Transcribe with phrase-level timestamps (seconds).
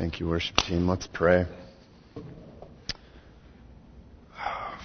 [0.00, 0.88] Thank you, worship team.
[0.88, 1.44] Let's pray.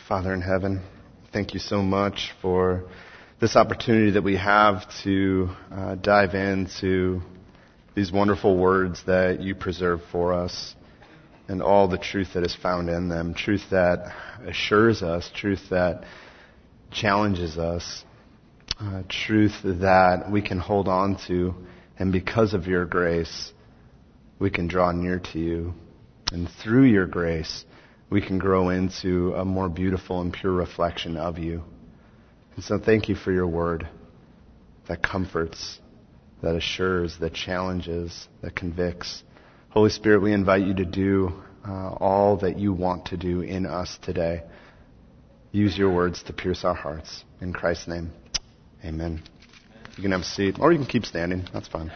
[0.09, 0.81] Father in heaven,
[1.31, 2.83] thank you so much for
[3.39, 7.21] this opportunity that we have to uh, dive into
[7.95, 10.75] these wonderful words that you preserve for us
[11.47, 13.33] and all the truth that is found in them.
[13.33, 14.13] Truth that
[14.45, 16.03] assures us, truth that
[16.91, 18.03] challenges us,
[18.81, 21.55] uh, truth that we can hold on to,
[21.97, 23.53] and because of your grace,
[24.39, 25.73] we can draw near to you.
[26.31, 27.65] And through your grace,
[28.09, 31.63] we can grow into a more beautiful and pure reflection of you.
[32.55, 33.87] And so thank you for your word
[34.87, 35.79] that comforts,
[36.41, 39.23] that assures, that challenges, that convicts.
[39.69, 41.33] Holy Spirit, we invite you to do
[41.67, 44.43] uh, all that you want to do in us today.
[45.51, 47.23] Use your words to pierce our hearts.
[47.41, 48.11] In Christ's name,
[48.83, 49.23] amen.
[49.95, 51.47] You can have a seat, or you can keep standing.
[51.53, 51.91] That's fine.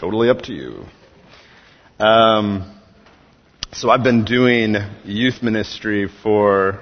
[0.00, 0.86] Totally up to you.
[1.98, 2.80] Um,
[3.70, 6.80] so I've been doing youth ministry for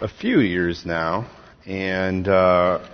[0.00, 1.30] a few years now,
[1.66, 2.88] and uh,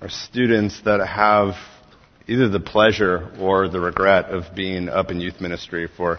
[0.00, 1.54] our students that have
[2.26, 6.18] either the pleasure or the regret of being up in youth ministry for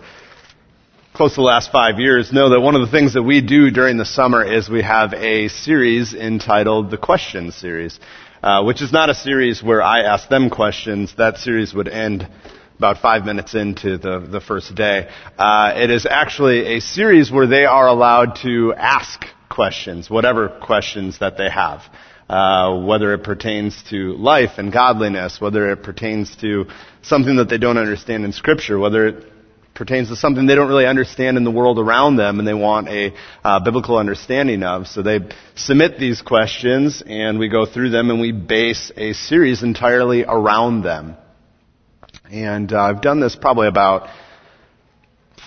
[1.14, 3.72] close to the last five years know that one of the things that we do
[3.72, 8.00] during the summer is we have a series entitled the Question Series,
[8.46, 11.16] uh, which is not a series where I ask them questions.
[11.18, 12.30] That series would end
[12.78, 15.10] about five minutes into the, the first day.
[15.36, 21.20] Uh, it is actually a series where they are allowed to ask questions, whatever questions
[21.20, 21.82] that they have.
[22.30, 26.66] Uh, whether it pertains to life and godliness, whether it pertains to
[27.04, 29.32] something that they don't understand in Scripture, whether it
[29.76, 32.88] pertains to something they don't really understand in the world around them and they want
[32.88, 34.88] a uh, biblical understanding of.
[34.88, 35.20] So they
[35.56, 40.82] submit these questions and we go through them and we base a series entirely around
[40.82, 41.18] them.
[42.32, 44.10] And uh, I've done this probably about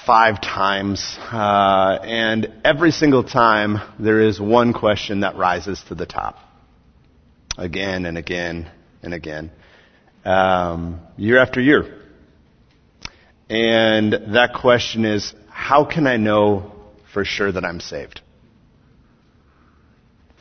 [0.07, 6.07] five times, uh, and every single time there is one question that rises to the
[6.07, 6.39] top,
[7.59, 8.71] again and again
[9.03, 9.51] and again,
[10.25, 11.98] um, year after year.
[13.51, 16.73] And that question is, how can I know
[17.13, 18.21] for sure that I'm saved?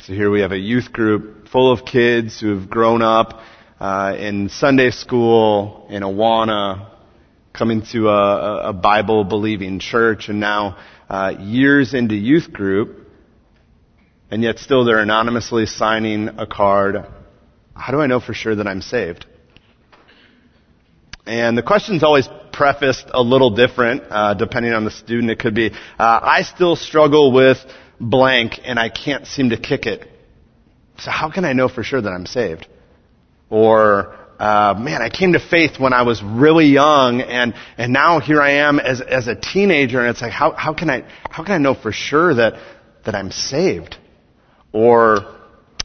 [0.03, 3.41] So here we have a youth group full of kids who have grown up
[3.79, 6.89] uh, in Sunday school, in Awana,
[7.53, 10.77] coming to a, a Bible believing church, and now
[11.09, 13.07] uh, years into youth group,
[14.29, 17.05] and yet still they're anonymously signing a card.
[17.73, 19.25] How do I know for sure that I'm saved?
[21.25, 25.29] And the question's always prefaced a little different, uh, depending on the student.
[25.31, 27.59] It could be, uh, I still struggle with
[27.99, 30.09] blank and I can't seem to kick it.
[30.97, 32.67] So how can I know for sure that I'm saved?
[33.51, 38.19] Or, uh, man, I came to faith when I was really young and, and now
[38.19, 41.43] here I am as, as a teenager and it's like, how, how can I, how
[41.43, 42.55] can I know for sure that,
[43.05, 43.95] that I'm saved?
[44.73, 45.37] Or,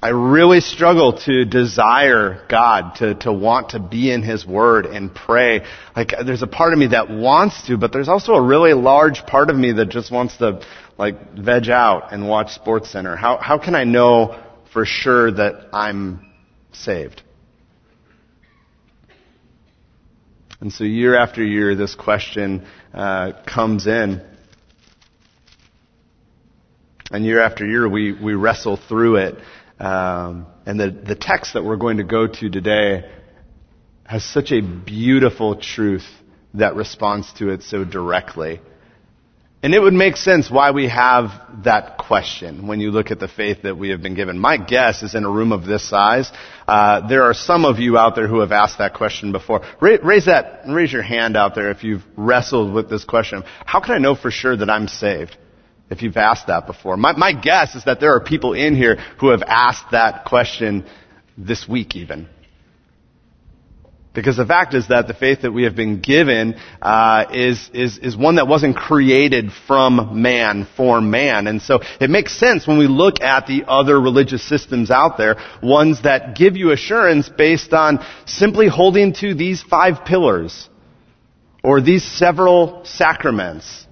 [0.05, 5.15] I really struggle to desire God, to, to want to be in His Word and
[5.15, 5.61] pray.
[5.95, 9.25] Like, there's a part of me that wants to, but there's also a really large
[9.25, 10.61] part of me that just wants to,
[10.99, 13.17] like, veg out and watch SportsCenter.
[13.17, 14.43] How, how can I know
[14.73, 16.33] for sure that I'm
[16.73, 17.23] saved?
[20.61, 24.21] And so year after year, this question uh, comes in.
[27.13, 29.39] And year after year, we, we wrestle through it.
[29.83, 33.11] Um, and the, the text that we're going to go to today
[34.05, 36.07] has such a beautiful truth
[36.55, 38.61] that responds to it so directly.
[39.61, 41.31] And it would make sense why we have
[41.65, 44.39] that question when you look at the faith that we have been given.
[44.39, 46.31] My guess is in a room of this size,
[46.69, 49.63] uh, there are some of you out there who have asked that question before.
[49.81, 53.43] Raise that, raise your hand out there if you've wrestled with this question.
[53.67, 55.37] How can I know for sure that I'm saved?
[55.93, 56.97] If you've asked that before.
[56.97, 60.87] My, my guess is that there are people in here who have asked that question
[61.37, 62.29] this week even.
[64.15, 67.97] Because the fact is that the faith that we have been given uh, is, is,
[67.99, 71.47] is one that wasn't created from man for man.
[71.47, 75.37] And so it makes sense when we look at the other religious systems out there,
[75.63, 80.69] ones that give you assurance based on simply holding to these five pillars
[81.65, 83.87] or these several sacraments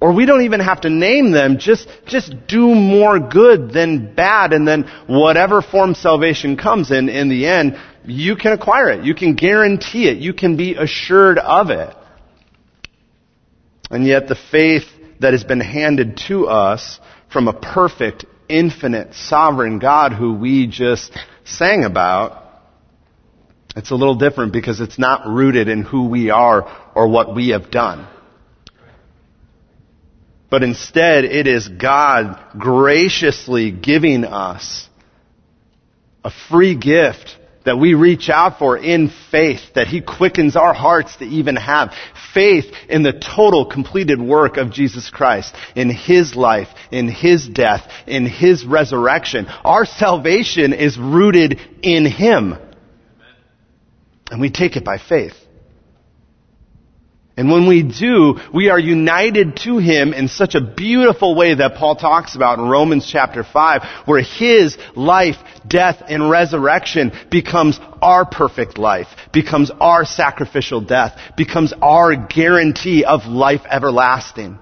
[0.00, 4.52] or we don't even have to name them, just, just do more good than bad,
[4.52, 9.04] and then whatever form salvation comes in, in the end, you can acquire it.
[9.04, 10.18] You can guarantee it.
[10.18, 11.94] You can be assured of it.
[13.90, 14.84] And yet the faith
[15.20, 17.00] that has been handed to us
[17.32, 21.12] from a perfect, infinite, sovereign God who we just
[21.44, 22.44] sang about
[23.76, 26.66] It's a little different because it's not rooted in who we are
[26.96, 28.08] or what we have done.
[30.50, 34.88] But instead, it is God graciously giving us
[36.24, 41.16] a free gift that we reach out for in faith, that He quickens our hearts
[41.16, 41.92] to even have.
[42.32, 47.90] Faith in the total completed work of Jesus Christ, in His life, in His death,
[48.06, 49.46] in His resurrection.
[49.64, 52.56] Our salvation is rooted in Him.
[54.30, 55.34] And we take it by faith.
[57.38, 61.76] And when we do, we are united to Him in such a beautiful way that
[61.76, 68.26] Paul talks about in Romans chapter 5, where His life, death, and resurrection becomes our
[68.26, 74.58] perfect life, becomes our sacrificial death, becomes our guarantee of life everlasting.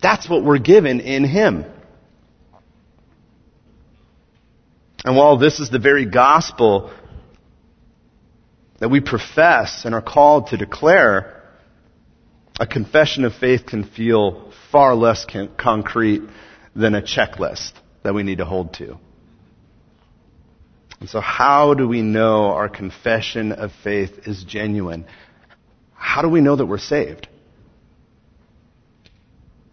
[0.00, 1.64] That's what we're given in Him.
[5.04, 6.92] And while this is the very gospel
[8.78, 11.42] that we profess and are called to declare,
[12.58, 16.22] a confession of faith can feel far less con- concrete
[16.74, 17.72] than a checklist
[18.02, 18.98] that we need to hold to.
[21.00, 25.06] And so how do we know our confession of faith is genuine?
[25.94, 27.28] How do we know that we're saved?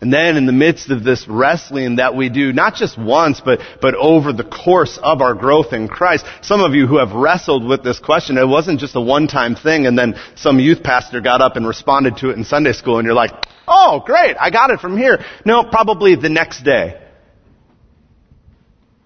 [0.02, 3.60] And then in the midst of this wrestling that we do, not just once, but,
[3.82, 7.64] but over the course of our growth in Christ, some of you who have wrestled
[7.64, 11.42] with this question, it wasn't just a one-time thing and then some youth pastor got
[11.42, 13.32] up and responded to it in Sunday school and you're like,
[13.68, 15.24] oh great, I got it from here.
[15.46, 17.01] No, probably the next day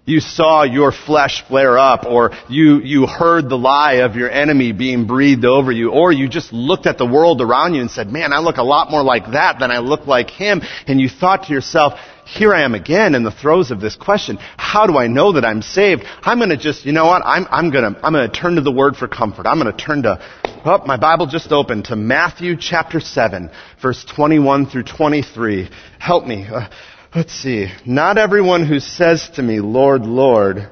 [0.06, 4.72] you saw your flesh flare up, or you, you heard the lie of your enemy
[4.72, 8.12] being breathed over you, or you just looked at the world around you and said,
[8.12, 11.10] man, I look a lot more like that than I look like him, and you
[11.10, 11.94] thought to yourself,
[12.26, 14.38] here I am again in the throes of this question.
[14.58, 16.04] How do I know that I'm saved?
[16.24, 17.22] I'm gonna just, you know what?
[17.24, 19.46] I'm, I'm gonna, I'm gonna turn to the Word for comfort.
[19.46, 20.20] I'm gonna turn to,
[20.66, 25.70] oh, my Bible just opened to Matthew chapter 7, verse 21 through 23.
[26.00, 26.48] Help me.
[26.52, 26.68] Uh,
[27.16, 27.68] Let's see.
[27.86, 30.70] Not everyone who says to me, Lord, Lord,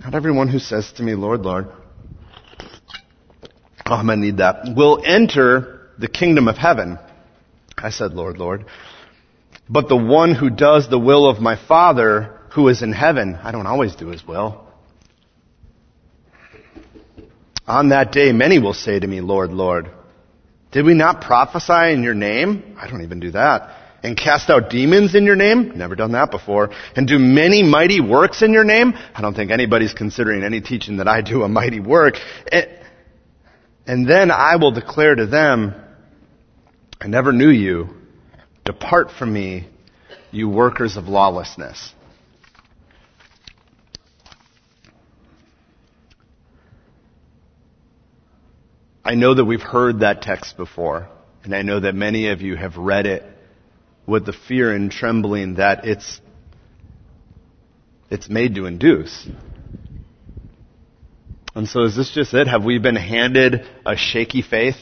[0.00, 1.66] not everyone who says to me, Lord, Lord,
[3.86, 7.00] oh, I'm going to need that, will enter the kingdom of heaven.
[7.76, 8.66] I said, Lord, Lord.
[9.68, 13.50] But the one who does the will of my Father who is in heaven, I
[13.50, 14.65] don't always do his will.
[17.66, 19.90] On that day, many will say to me, Lord, Lord,
[20.70, 22.76] did we not prophesy in your name?
[22.80, 23.76] I don't even do that.
[24.02, 25.72] And cast out demons in your name?
[25.76, 26.70] Never done that before.
[26.94, 28.92] And do many mighty works in your name?
[29.14, 32.14] I don't think anybody's considering any teaching that I do a mighty work.
[33.86, 35.74] And then I will declare to them,
[37.00, 37.88] I never knew you.
[38.64, 39.68] Depart from me,
[40.30, 41.92] you workers of lawlessness.
[49.06, 51.08] I know that we've heard that text before,
[51.44, 53.22] and I know that many of you have read it
[54.04, 56.20] with the fear and trembling that it's,
[58.10, 59.28] it's made to induce.
[61.54, 62.48] And so is this just it?
[62.48, 64.74] Have we been handed a shaky faith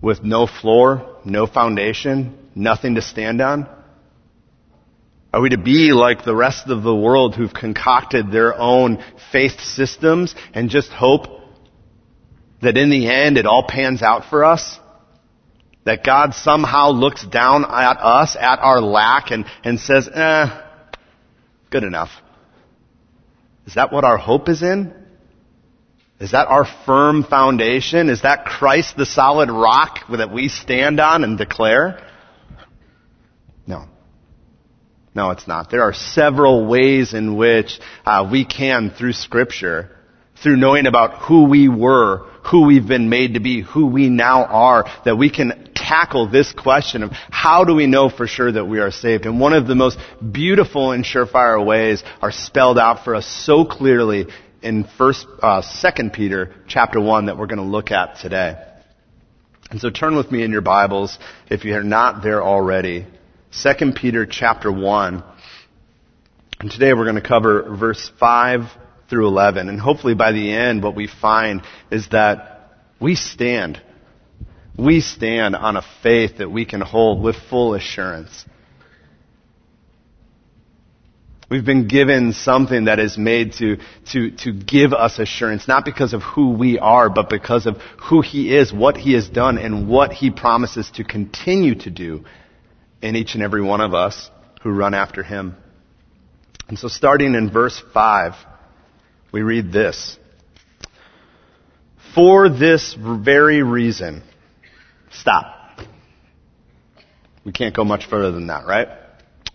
[0.00, 3.68] with no floor, no foundation, nothing to stand on?
[5.32, 9.60] Are we to be like the rest of the world who've concocted their own faith
[9.60, 11.41] systems and just hope
[12.62, 14.78] that in the end it all pans out for us?
[15.84, 20.62] That God somehow looks down at us, at our lack, and, and says, eh,
[21.70, 22.10] good enough.
[23.66, 24.94] Is that what our hope is in?
[26.20, 28.08] Is that our firm foundation?
[28.08, 32.00] Is that Christ the solid rock that we stand on and declare?
[33.66, 33.86] No.
[35.14, 35.68] No, it's not.
[35.68, 39.90] There are several ways in which uh, we can, through Scripture,
[40.42, 44.44] through knowing about who we were, who we've been made to be, who we now
[44.44, 48.64] are, that we can tackle this question of how do we know for sure that
[48.64, 49.26] we are saved?
[49.26, 49.98] And one of the most
[50.32, 54.26] beautiful and surefire ways are spelled out for us so clearly
[54.62, 58.56] in first, uh, second Peter chapter one that we're going to look at today.
[59.70, 61.18] And so turn with me in your Bibles
[61.48, 63.06] if you are not there already.
[63.50, 65.24] Second Peter chapter one.
[66.60, 68.66] And today we're going to cover verse 5
[69.12, 69.68] through 11.
[69.68, 73.78] And hopefully by the end, what we find is that we stand.
[74.78, 78.46] We stand on a faith that we can hold with full assurance.
[81.50, 83.76] We've been given something that is made to,
[84.12, 87.76] to, to give us assurance, not because of who we are, but because of
[88.08, 92.24] who He is, what He has done, and what He promises to continue to do
[93.02, 94.30] in each and every one of us
[94.62, 95.54] who run after him.
[96.68, 98.32] And so starting in verse 5,
[99.32, 100.18] we read this.
[102.14, 104.22] For this very reason,
[105.10, 105.80] stop.
[107.44, 108.88] We can't go much further than that, right?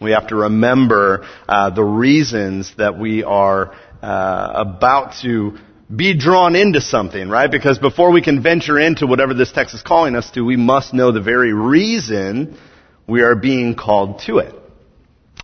[0.02, 5.58] We have to remember uh, the reasons that we are uh, about to
[5.96, 7.50] be drawn into something, right?
[7.50, 10.94] Because before we can venture into whatever this text is calling us to, we must
[10.94, 12.58] know the very reason
[13.08, 14.54] we are being called to it.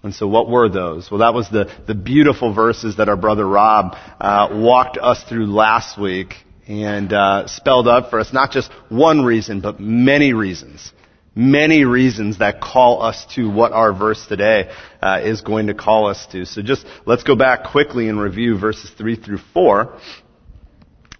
[0.04, 1.10] And so what were those?
[1.10, 5.46] Well, that was the, the beautiful verses that our brother Rob uh, walked us through
[5.46, 6.36] last week
[6.68, 10.92] and uh, spelled out for us not just one reason, but many reasons.
[11.36, 14.70] Many reasons that call us to what our verse today
[15.02, 16.46] uh, is going to call us to.
[16.46, 20.00] So just let's go back quickly and review verses 3 through 4,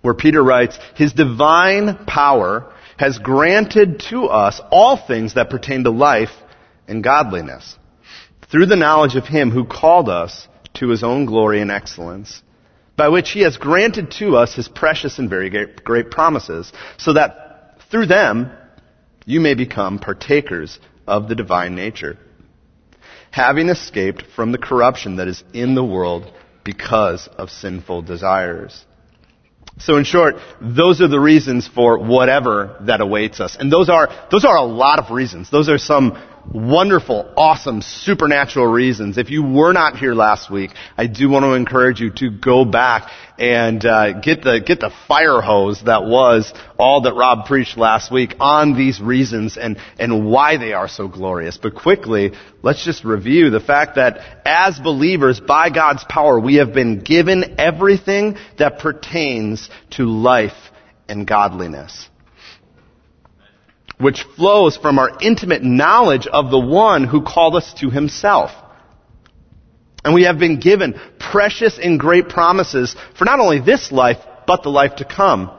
[0.02, 5.90] where Peter writes, His divine power has granted to us all things that pertain to
[5.90, 6.32] life
[6.86, 7.78] and godliness
[8.54, 12.44] through the knowledge of him who called us to his own glory and excellence,
[12.96, 15.50] by which he has granted to us his precious and very
[15.84, 18.52] great promises, so that through them
[19.26, 22.16] you may become partakers of the divine nature,
[23.32, 26.32] having escaped from the corruption that is in the world
[26.64, 28.86] because of sinful desires.
[29.80, 33.58] So in short, those are the reasons for whatever that awaits us.
[33.60, 35.50] And those are, those are a lot of reasons.
[35.50, 39.18] Those are some wonderful, awesome, supernatural reasons.
[39.18, 42.66] If you were not here last week, I do want to encourage you to go
[42.66, 47.78] back and uh, get the get the fire hose that was all that Rob preached
[47.78, 51.58] last week on these reasons and and why they are so glorious.
[51.58, 52.32] But quickly,
[52.62, 57.56] let's just review the fact that as believers, by God's power, we have been given
[57.58, 60.54] everything that pertains to life
[61.08, 62.10] and godliness
[64.04, 68.52] which flows from our intimate knowledge of the one who called us to himself.
[70.04, 74.64] And we have been given precious and great promises for not only this life, but
[74.64, 75.52] the life to come.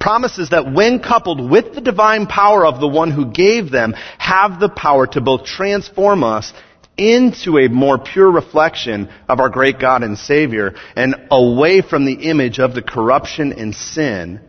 [0.00, 4.58] Promises that when coupled with the divine power of the one who gave them, have
[4.58, 6.52] the power to both transform us
[6.96, 12.28] into a more pure reflection of our great God and Savior and away from the
[12.28, 14.40] image of the corruption and sin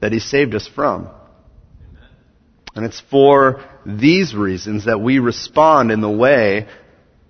[0.00, 1.08] that He saved us from.
[2.74, 6.68] And it's for these reasons that we respond in the way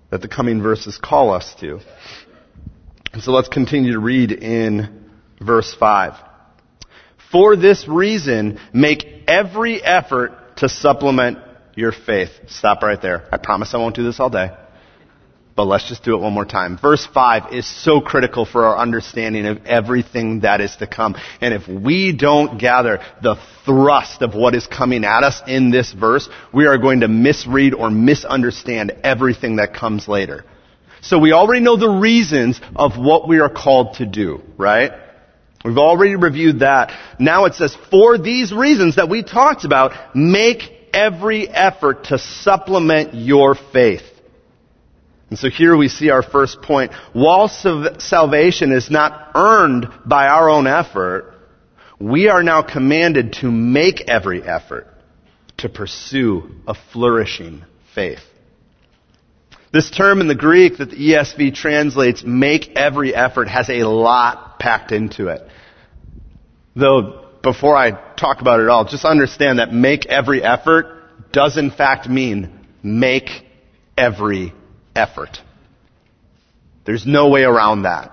[0.09, 1.79] that the coming verses call us to.
[3.13, 6.13] And So let's continue to read in verse 5.
[7.31, 11.39] For this reason, make every effort to supplement
[11.75, 12.29] your faith.
[12.47, 13.27] Stop right there.
[13.31, 14.51] I promise I won't do this all day.
[15.55, 16.77] But let's just do it one more time.
[16.77, 21.15] Verse 5 is so critical for our understanding of everything that is to come.
[21.41, 25.91] And if we don't gather the thrust of what is coming at us in this
[25.91, 30.45] verse, we are going to misread or misunderstand everything that comes later.
[31.01, 34.91] So we already know the reasons of what we are called to do, right?
[35.65, 36.91] We've already reviewed that.
[37.19, 43.15] Now it says, for these reasons that we talked about, make every effort to supplement
[43.15, 44.03] your faith.
[45.31, 46.91] And so here we see our first point.
[47.13, 51.33] While salvation is not earned by our own effort,
[52.01, 54.87] we are now commanded to make every effort
[55.59, 57.63] to pursue a flourishing
[57.95, 58.19] faith.
[59.71, 64.59] This term in the Greek that the ESV translates make every effort has a lot
[64.59, 65.47] packed into it.
[66.75, 70.87] Though before I talk about it all, just understand that make every effort
[71.31, 73.29] does in fact mean make
[73.97, 74.53] every
[74.95, 75.39] effort.
[76.85, 78.11] There's no way around that.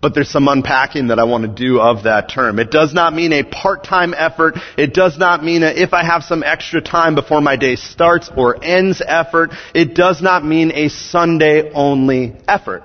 [0.00, 2.60] But there's some unpacking that I want to do of that term.
[2.60, 4.56] It does not mean a part-time effort.
[4.76, 8.30] It does not mean a if I have some extra time before my day starts
[8.36, 9.50] or ends effort.
[9.74, 12.84] It does not mean a Sunday only effort.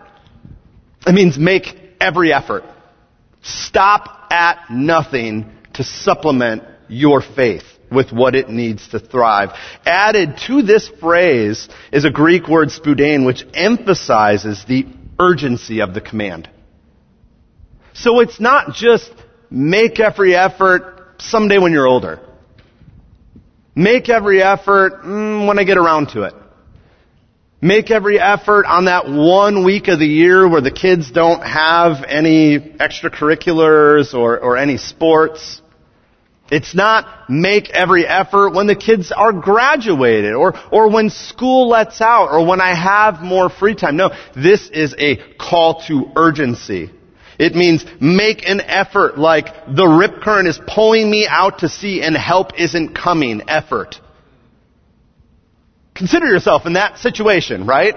[1.06, 1.68] It means make
[2.02, 2.64] every effort.
[3.44, 9.52] Stop at nothing to supplement your faith with what it needs to thrive.
[9.86, 14.86] Added to this phrase is a Greek word spoudein, which emphasizes the
[15.20, 16.50] urgency of the command.
[17.94, 19.12] So it's not just
[19.50, 22.20] make every effort someday when you're older.
[23.76, 26.34] Make every effort mm, when I get around to it.
[27.62, 32.04] Make every effort on that one week of the year where the kids don't have
[32.04, 35.62] any extracurriculars or, or any sports.
[36.52, 42.02] It's not make every effort when the kids are graduated or, or when school lets
[42.02, 43.96] out or when I have more free time.
[43.96, 46.92] No, this is a call to urgency.
[47.40, 52.02] It means make an effort like the rip current is pulling me out to sea
[52.02, 54.00] and help isn't coming effort.
[55.96, 57.96] Consider yourself in that situation, right?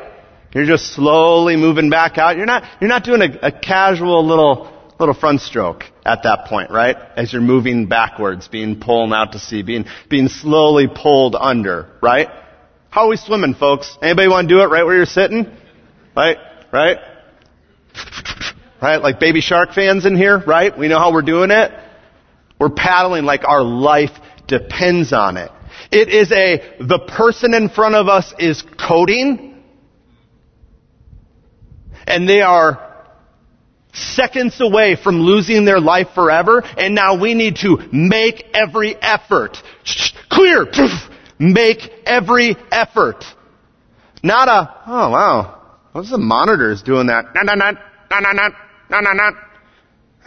[0.55, 2.37] You're just slowly moving back out.
[2.37, 6.71] You're not, you're not doing a, a casual little, little front stroke at that point,
[6.71, 6.97] right?
[7.17, 12.29] As you're moving backwards, being pulled out to sea, being, being slowly pulled under, right?
[12.89, 13.97] How are we swimming, folks?
[14.01, 15.47] Anybody want to do it right where you're sitting?
[16.17, 16.39] Right?
[16.73, 16.99] Right?
[18.81, 18.97] Right?
[19.03, 20.77] Like baby shark fans in here, right?
[20.77, 21.73] We know how we're doing it.
[22.59, 24.13] We're paddling like our life
[24.47, 25.51] depends on it.
[25.91, 29.63] It is a, the person in front of us is coding,
[32.07, 32.86] and they are
[33.97, 39.57] seconds away from losing their life forever, and now we need to make every effort.
[40.31, 40.67] Clear!
[41.39, 43.25] Make every effort.
[44.23, 45.63] Not a, oh wow,
[45.93, 47.27] what's the monitors doing that?
[47.35, 47.73] Na na na,
[48.11, 48.49] na na na,
[48.91, 49.31] na na na.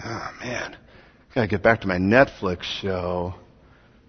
[0.03, 0.77] Oh man,
[1.33, 3.33] gotta get back to my Netflix show.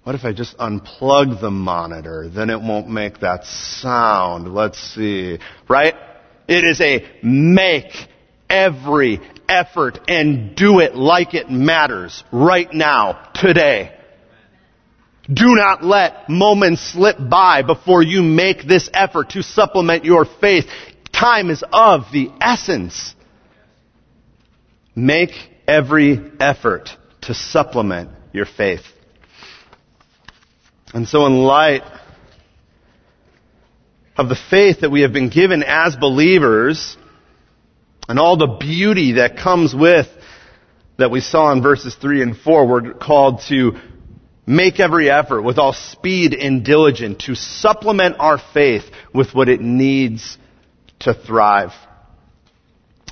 [0.02, 2.29] What if I just unplug the monitor?
[2.29, 4.52] Then it won't make that sound.
[4.52, 5.38] Let's see.
[5.69, 5.95] Right?
[6.49, 7.93] It is a make
[8.50, 13.97] every effort and do it like it matters right now, today.
[15.33, 20.66] Do not let moments slip by before you make this effort to supplement your faith.
[21.12, 23.14] Time is of the essence.
[24.97, 25.30] Make
[25.69, 26.90] every effort
[27.23, 28.83] to supplement your faith.
[30.92, 31.83] And so in light
[34.16, 36.97] of the faith that we have been given as believers
[38.11, 40.09] and all the beauty that comes with
[40.99, 43.79] that we saw in verses 3 and 4, we're called to
[44.45, 48.83] make every effort with all speed and diligence to supplement our faith
[49.14, 50.38] with what it needs
[50.99, 51.71] to thrive.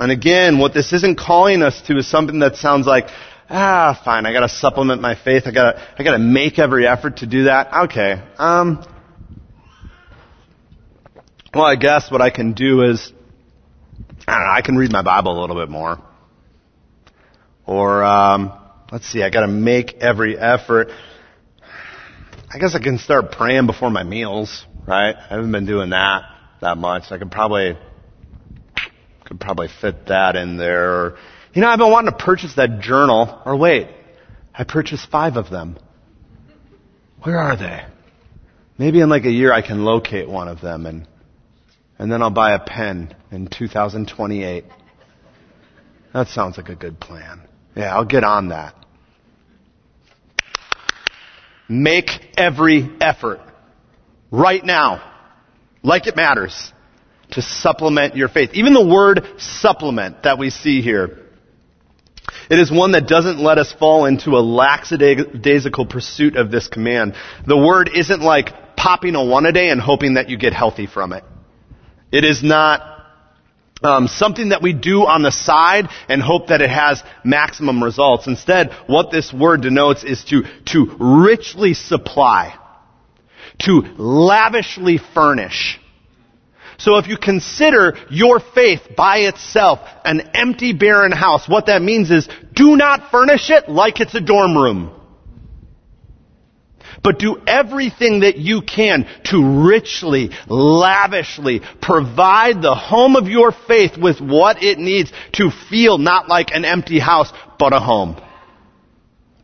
[0.00, 3.07] And again, what this isn't calling us to is something that sounds like,
[3.49, 7.26] ah, fine, I gotta supplement my faith, I gotta, I gotta make every effort to
[7.26, 7.73] do that.
[7.85, 8.85] Okay, um,
[11.55, 13.12] well, I guess what I can do is,
[14.28, 15.99] I don't know, I can read my Bible a little bit more.
[17.64, 18.53] Or, um,
[18.92, 20.90] let's see, I gotta make every effort.
[22.53, 25.16] I guess I can start praying before my meals, right?
[25.16, 26.24] I haven't been doing that
[26.61, 27.05] that much.
[27.11, 27.76] I could probably,
[29.24, 31.16] could probably fit that in there.
[31.55, 33.40] You know, I've been wanting to purchase that journal.
[33.46, 33.88] Or wait,
[34.55, 35.79] I purchased five of them.
[37.22, 37.85] Where are they?
[38.76, 41.07] Maybe in like a year I can locate one of them and,
[41.98, 44.64] and then I'll buy a pen in 2028.
[46.14, 47.42] That sounds like a good plan.
[47.76, 48.74] Yeah, I'll get on that.
[51.68, 53.40] Make every effort
[54.30, 55.02] right now,
[55.82, 56.72] like it matters,
[57.32, 58.50] to supplement your faith.
[58.54, 61.18] Even the word supplement that we see here,
[62.48, 67.14] it is one that doesn't let us fall into a lackadaisical pursuit of this command.
[67.46, 70.87] The word isn't like popping a one a day and hoping that you get healthy
[70.87, 71.24] from it.
[72.11, 72.99] It is not
[73.83, 78.27] um, something that we do on the side and hope that it has maximum results.
[78.27, 82.59] Instead, what this word denotes is to, to richly supply,
[83.61, 85.79] to lavishly furnish.
[86.79, 92.11] So if you consider your faith by itself an empty, barren house, what that means
[92.11, 94.97] is do not furnish it like it's a dorm room.
[97.02, 103.96] But do everything that you can to richly, lavishly provide the home of your faith
[103.96, 108.20] with what it needs to feel not like an empty house, but a home.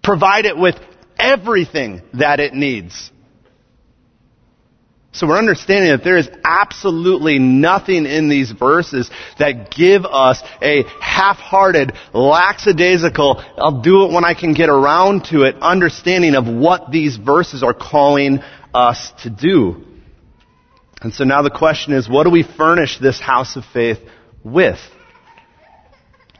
[0.02, 0.76] Provide it with
[1.18, 3.10] everything that it needs.
[5.14, 10.82] So we're understanding that there is absolutely nothing in these verses that give us a
[11.00, 16.90] half-hearted, lackadaisical, I'll do it when I can get around to it, understanding of what
[16.90, 18.40] these verses are calling
[18.74, 19.84] us to do.
[21.00, 23.98] And so now the question is, what do we furnish this house of faith
[24.42, 24.80] with?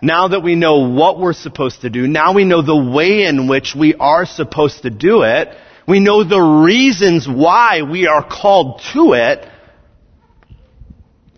[0.03, 3.47] Now that we know what we're supposed to do, now we know the way in
[3.47, 8.81] which we are supposed to do it, we know the reasons why we are called
[8.92, 9.47] to it.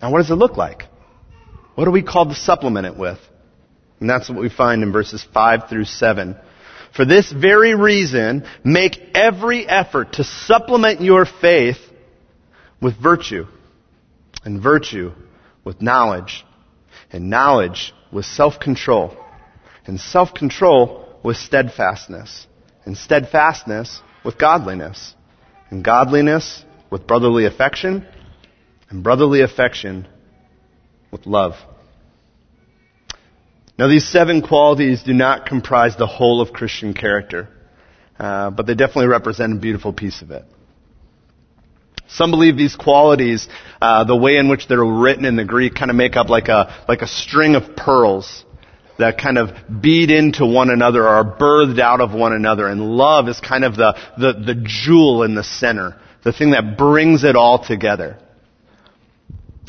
[0.01, 0.85] Now what does it look like?
[1.75, 3.19] What are we called to supplement it with?
[4.01, 6.37] And that's what we find in verses 5 through 7.
[6.95, 11.79] For this very reason, make every effort to supplement your faith
[12.81, 13.47] with virtue,
[14.45, 15.13] and virtue
[15.65, 16.45] with knowledge,
[17.11, 19.17] and knowledge with self-control,
[19.87, 22.47] and self-control with steadfastness,
[22.85, 25.15] and steadfastness with godliness,
[25.71, 28.07] and godliness with brotherly affection,
[28.91, 30.07] and brotherly affection
[31.13, 31.55] with love.
[33.79, 37.49] Now, these seven qualities do not comprise the whole of Christian character,
[38.19, 40.45] uh, but they definitely represent a beautiful piece of it.
[42.09, 43.49] Some believe these qualities,
[43.81, 46.49] uh, the way in which they're written in the Greek, kind of make up like
[46.49, 48.45] a like a string of pearls
[48.99, 52.67] that kind of beat into one another or are birthed out of one another.
[52.67, 56.77] And love is kind of the, the, the jewel in the center, the thing that
[56.79, 58.19] brings it all together.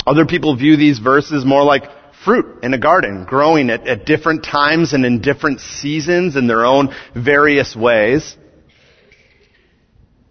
[0.06, 1.84] Other people view these verses more like
[2.24, 6.64] fruit in a garden, growing at, at different times and in different seasons in their
[6.64, 8.36] own various ways.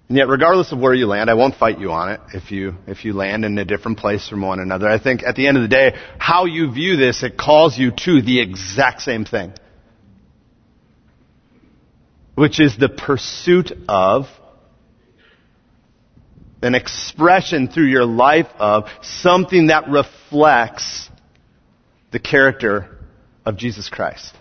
[0.07, 2.75] And yet, regardless of where you land, I won't fight you on it if you,
[2.87, 4.87] if you land in a different place from one another.
[4.87, 7.91] I think at the end of the day, how you view this, it calls you
[7.91, 9.53] to the exact same thing.
[12.35, 14.27] Which is the pursuit of
[16.61, 21.09] an expression through your life of something that reflects
[22.11, 22.97] the character
[23.45, 24.33] of Jesus Christ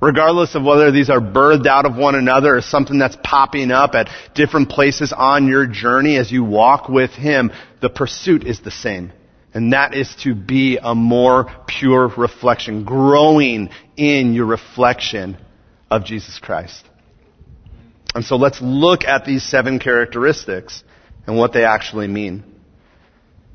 [0.00, 3.94] regardless of whether these are birthed out of one another or something that's popping up
[3.94, 8.70] at different places on your journey as you walk with Him, the pursuit is the
[8.70, 9.12] same.
[9.52, 15.36] And that is to be a more pure reflection, growing in your reflection
[15.90, 16.84] of Jesus Christ.
[18.14, 20.82] And so let's look at these seven characteristics
[21.26, 22.44] and what they actually mean.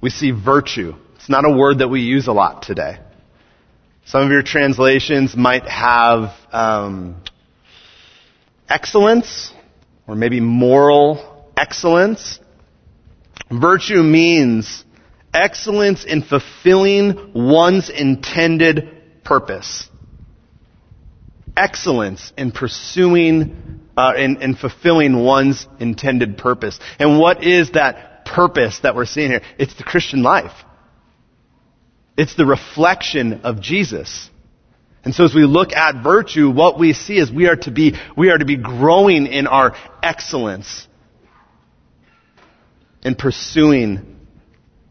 [0.01, 0.93] We see virtue.
[1.15, 2.99] It's not a word that we use a lot today.
[4.05, 7.23] Some of your translations might have um,
[8.69, 9.51] excellence,
[10.07, 12.39] or maybe moral excellence.
[13.49, 14.85] Virtue means
[15.33, 19.89] excellence in fulfilling one's intended purpose.
[21.57, 26.79] Excellence in pursuing, uh, in, in fulfilling one's intended purpose.
[26.99, 29.41] And what is that purpose that we're seeing here?
[29.57, 30.53] It's the Christian life.
[32.17, 34.29] It's the reflection of Jesus.
[35.03, 37.95] And so as we look at virtue, what we see is we are to be,
[38.17, 40.87] we are to be growing in our excellence
[43.03, 44.17] in pursuing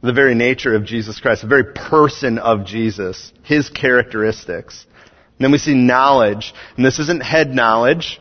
[0.03, 4.87] the very nature of Jesus Christ, the very person of Jesus, His characteristics.
[5.39, 8.21] And then we see knowledge, and this isn't head knowledge,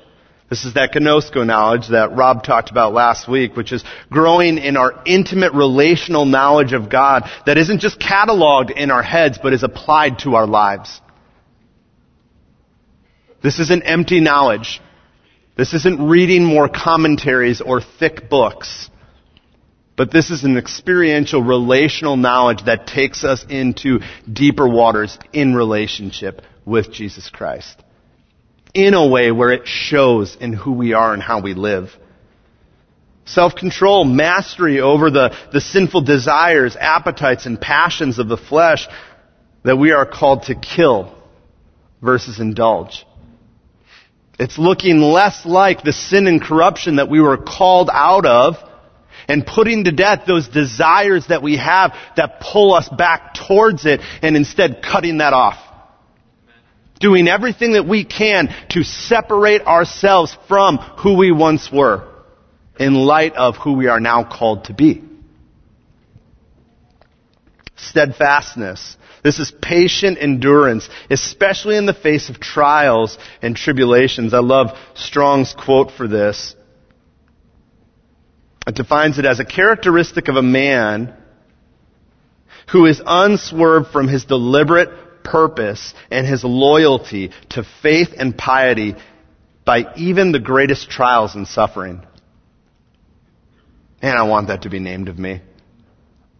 [0.54, 4.78] this is that gnosko knowledge that Rob talked about last week, which is growing in
[4.78, 9.64] our intimate relational knowledge of God that isn't just cataloged in our heads, but is
[9.64, 11.02] applied to our lives.
[13.42, 14.80] This isn't empty knowledge.
[15.58, 18.92] This isn't reading more commentaries or thick books.
[19.98, 26.44] But this is an experiential relational knowledge that takes us into deeper waters in relationship
[26.64, 27.83] with Jesus Christ
[28.74, 31.92] in a way where it shows in who we are and how we live.
[33.26, 38.88] Self-control, mastery over the, the sinful desires, appetites, and passions of the flesh
[39.64, 41.16] that we are called to kill
[42.02, 43.06] versus indulge.
[44.40, 48.56] It's looking less like the sin and corruption that we were called out of
[49.28, 54.02] and putting to death those desires that we have that pull us back towards it
[54.22, 55.58] and instead cutting that off
[57.04, 62.08] doing everything that we can to separate ourselves from who we once were
[62.80, 65.04] in light of who we are now called to be.
[67.76, 68.96] Steadfastness.
[69.22, 74.34] This is patient endurance, especially in the face of trials and tribulations.
[74.34, 76.56] I love Strong's quote for this.
[78.66, 81.14] It defines it as a characteristic of a man
[82.72, 84.90] who is unswerved from his deliberate
[85.24, 88.96] purpose and his loyalty to faith and piety
[89.66, 92.06] by even the greatest trials and suffering.
[94.02, 95.42] And I want that to be named of me.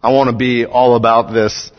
[0.02, 1.72] I want to be all about this,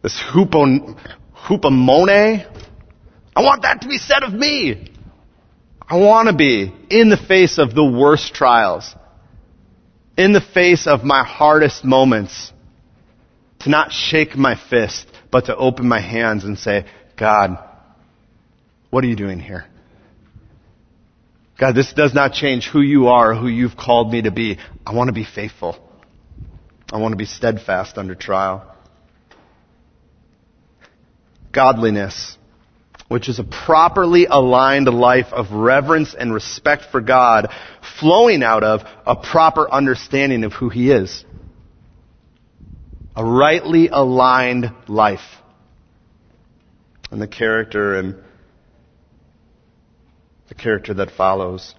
[0.00, 0.96] this hupon,
[1.34, 2.46] hupomone.
[3.34, 4.92] I want that to be said of me.
[5.88, 8.94] I want to be in the face of the worst trials,
[10.16, 12.52] in the face of my hardest moments,
[13.60, 16.84] to not shake my fist, but to open my hands and say,
[17.18, 17.58] God,
[18.90, 19.64] what are you doing here?
[21.58, 24.58] God, this does not change who you are, who you've called me to be.
[24.86, 25.78] I want to be faithful.
[26.92, 28.68] I want to be steadfast under trial.
[31.52, 32.36] Godliness,
[33.08, 37.48] which is a properly aligned life of reverence and respect for God,
[38.00, 41.24] flowing out of a proper understanding of who He is.
[43.14, 45.20] A rightly aligned life.
[47.10, 48.16] And the character and
[50.48, 51.74] the character that follows.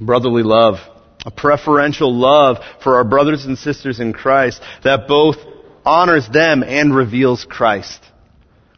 [0.00, 0.76] Brotherly love.
[1.24, 5.36] A preferential love for our brothers and sisters in Christ that both
[5.84, 8.00] honors them and reveals Christ.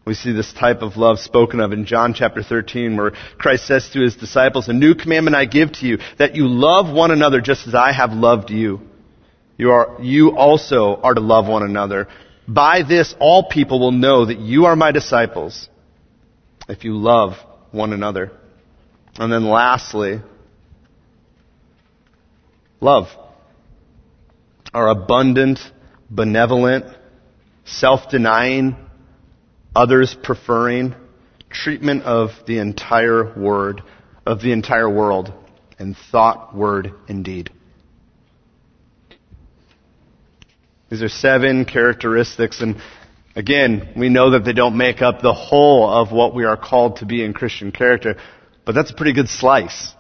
[0.05, 3.89] We see this type of love spoken of in John chapter 13 where Christ says
[3.91, 7.41] to his disciples, A new commandment I give to you, that you love one another
[7.41, 8.81] just as I have loved you.
[9.57, 12.09] You, are, you also are to love one another.
[12.49, 15.69] By this all people will know that you are my disciples
[16.69, 17.35] if you love
[17.71, 18.33] one another.
[19.17, 20.21] And then lastly,
[22.81, 23.07] love.
[24.73, 25.61] Our abundant,
[26.11, 26.87] benevolent,
[27.65, 28.77] self-denying,
[29.77, 30.95] others preferring
[31.51, 33.83] treatment of the entire word,
[34.25, 35.33] of the entire world
[35.79, 37.51] and thought, word, and deed.
[40.93, 42.77] These are seven characteristics and
[43.35, 46.97] again, we know that they don't make up the whole of what we are called
[46.97, 48.17] to be in Christian character,
[48.67, 49.95] but that's a pretty good slice.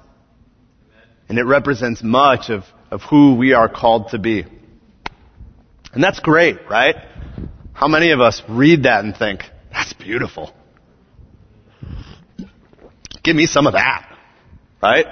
[1.30, 4.44] And it represents much of, of who we are called to be.
[5.94, 6.96] And that's great, right?
[7.72, 10.52] How many of us read that and think, that's beautiful.
[13.24, 14.14] Give me some of that.
[14.82, 15.06] Right?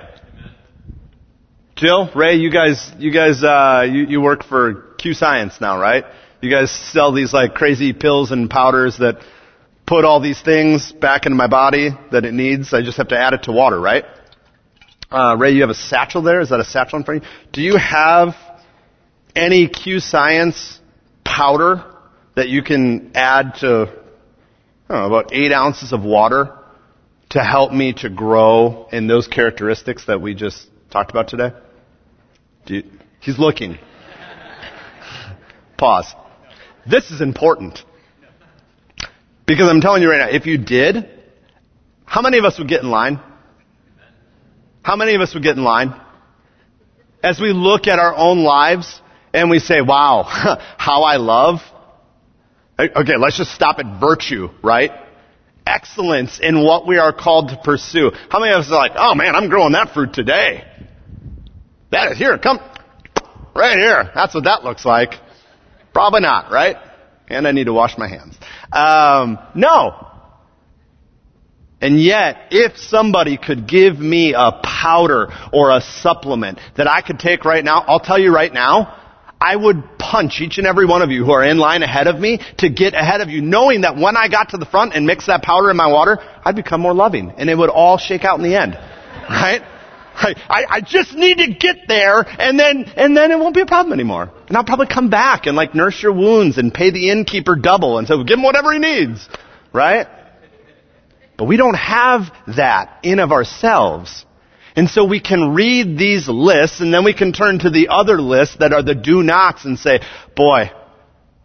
[1.80, 6.04] Jill, Ray, you guys, you guys, uh, you, you work for Q Science now, right?
[6.42, 9.24] You guys sell these like crazy pills and powders that
[9.86, 12.74] put all these things back into my body that it needs.
[12.74, 14.04] I just have to add it to water, right?
[15.10, 16.42] Uh, Ray, you have a satchel there.
[16.42, 17.34] Is that a satchel in front of you?
[17.50, 18.34] Do you have
[19.34, 20.78] any Q Science
[21.24, 21.82] powder
[22.36, 23.90] that you can add to
[24.90, 26.58] know, about eight ounces of water
[27.30, 31.52] to help me to grow in those characteristics that we just talked about today?
[32.66, 32.84] You,
[33.20, 33.78] he's looking.
[35.76, 36.14] Pause.
[36.88, 37.80] This is important.
[39.46, 41.08] Because I'm telling you right now, if you did,
[42.04, 43.20] how many of us would get in line?
[44.82, 45.98] How many of us would get in line?
[47.22, 49.00] As we look at our own lives
[49.34, 50.22] and we say, wow,
[50.78, 51.60] how I love,
[52.80, 54.90] Okay, let's just stop at virtue, right?
[55.66, 58.10] Excellence in what we are called to pursue.
[58.30, 60.64] How many of us are like, oh man, I'm growing that fruit today?
[61.90, 62.58] That is here, come,
[63.54, 64.10] right here.
[64.14, 65.14] That's what that looks like.
[65.92, 66.76] Probably not, right?
[67.28, 68.36] And I need to wash my hands.
[68.72, 70.06] Um, no.
[71.80, 77.18] And yet, if somebody could give me a powder or a supplement that I could
[77.18, 78.96] take right now, I'll tell you right now,
[79.40, 82.20] I would punch each and every one of you who are in line ahead of
[82.20, 85.06] me to get ahead of you, knowing that when I got to the front and
[85.06, 88.24] mixed that powder in my water, I'd become more loving, and it would all shake
[88.24, 88.74] out in the end.
[89.30, 89.62] Right?
[90.14, 93.66] I, I just need to get there, and then, and then it won't be a
[93.66, 94.30] problem anymore.
[94.48, 97.98] And I'll probably come back and like nurse your wounds and pay the innkeeper double
[97.98, 99.28] and so give him whatever he needs.
[99.72, 100.06] Right?
[101.36, 104.26] But we don't have that in of ourselves.
[104.76, 108.20] And so we can read these lists and then we can turn to the other
[108.20, 110.00] lists that are the do nots and say,
[110.36, 110.70] boy,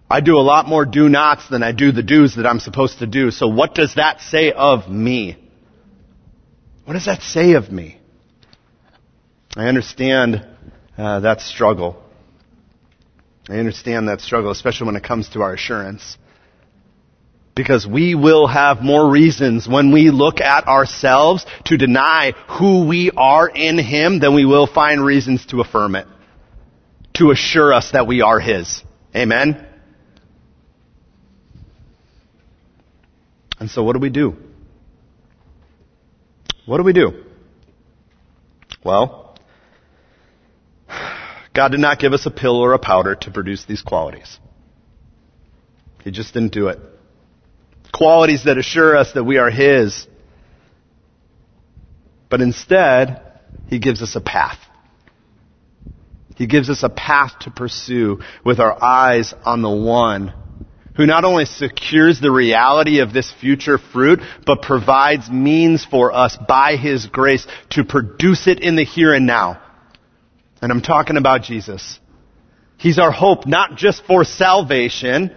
[0.10, 3.00] I do a lot more do nots than I do the do's that I'm supposed
[3.00, 3.32] to do.
[3.32, 5.38] So what does that say of me?
[6.84, 8.00] What does that say of me?
[9.56, 10.46] I understand
[10.98, 12.02] uh, that struggle.
[13.48, 16.18] I understand that struggle, especially when it comes to our assurance.
[17.56, 23.12] Because we will have more reasons when we look at ourselves to deny who we
[23.16, 26.06] are in Him than we will find reasons to affirm it.
[27.14, 28.84] To assure us that we are His.
[29.16, 29.66] Amen?
[33.58, 34.36] And so what do we do?
[36.66, 37.24] What do we do?
[38.84, 39.25] Well,
[41.56, 44.40] God did not give us a pill or a powder to produce these qualities.
[46.04, 46.80] He just didn't do it
[47.96, 50.06] qualities that assure us that we are His.
[52.30, 53.22] But instead,
[53.68, 54.60] He gives us a path.
[56.36, 60.34] He gives us a path to pursue with our eyes on the one
[60.98, 66.38] who not only secures the reality of this future fruit, but provides means for us
[66.48, 69.62] by His grace to produce it in the here and now.
[70.62, 72.00] And I'm talking about Jesus.
[72.78, 75.32] He's our hope not just for salvation,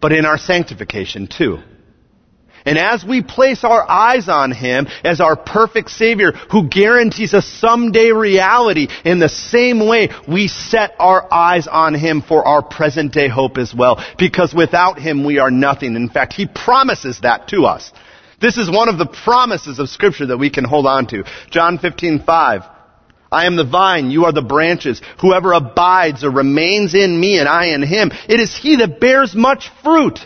[0.00, 1.58] but in our sanctification too.
[2.64, 7.40] And as we place our eyes on Him as our perfect Savior who guarantees a
[7.40, 13.12] someday reality, in the same way we set our eyes on Him for our present
[13.12, 14.04] day hope as well.
[14.18, 15.94] Because without Him we are nothing.
[15.94, 17.92] In fact, He promises that to us.
[18.40, 21.24] This is one of the promises of Scripture that we can hold on to.
[21.50, 22.62] John 15, 5.
[23.30, 25.02] I am the vine, you are the branches.
[25.20, 29.34] Whoever abides or remains in me and I in him, it is he that bears
[29.34, 30.18] much fruit.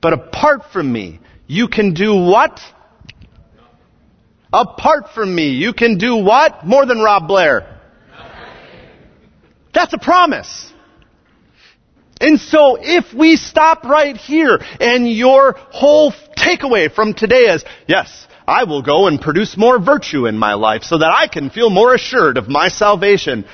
[0.00, 2.60] But apart from me, you can do what?
[4.52, 6.66] Apart from me, you can do what?
[6.66, 7.80] More than Rob Blair.
[9.72, 10.72] That's a promise.
[12.20, 18.26] And so if we stop right here and your whole takeaway from today is, yes,
[18.46, 21.70] I will go and produce more virtue in my life so that I can feel
[21.70, 23.44] more assured of my salvation.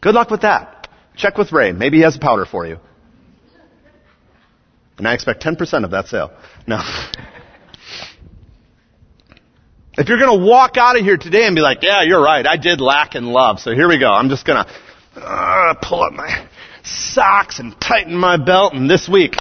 [0.00, 0.88] Good luck with that.
[1.16, 1.72] Check with Ray.
[1.72, 2.78] Maybe he has a powder for you.
[4.98, 6.30] And I expect 10% of that sale.
[6.66, 6.80] No.
[9.98, 12.46] If you're going to walk out of here today and be like, yeah, you're right,
[12.46, 14.10] I did lack in love, so here we go.
[14.10, 16.46] I'm just going to uh, pull up my
[16.84, 19.34] socks and tighten my belt, and this week,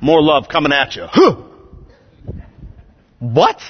[0.00, 1.06] more love coming at you.
[1.08, 1.42] Huh.
[3.18, 3.60] What?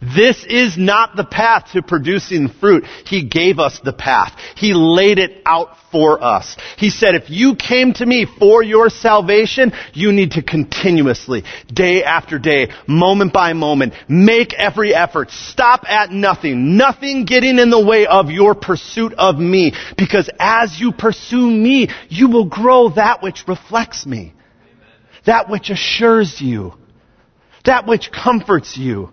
[0.00, 2.84] This is not the path to producing fruit.
[3.06, 4.38] He gave us the path.
[4.54, 6.54] He laid it out for us.
[6.76, 12.04] He said, if you came to me for your salvation, you need to continuously, day
[12.04, 15.30] after day, moment by moment, make every effort.
[15.30, 16.76] Stop at nothing.
[16.76, 19.72] Nothing getting in the way of your pursuit of me.
[19.96, 24.34] Because as you pursue me, you will grow that which reflects me.
[25.24, 26.74] That which assures you.
[27.64, 29.10] That which comforts you.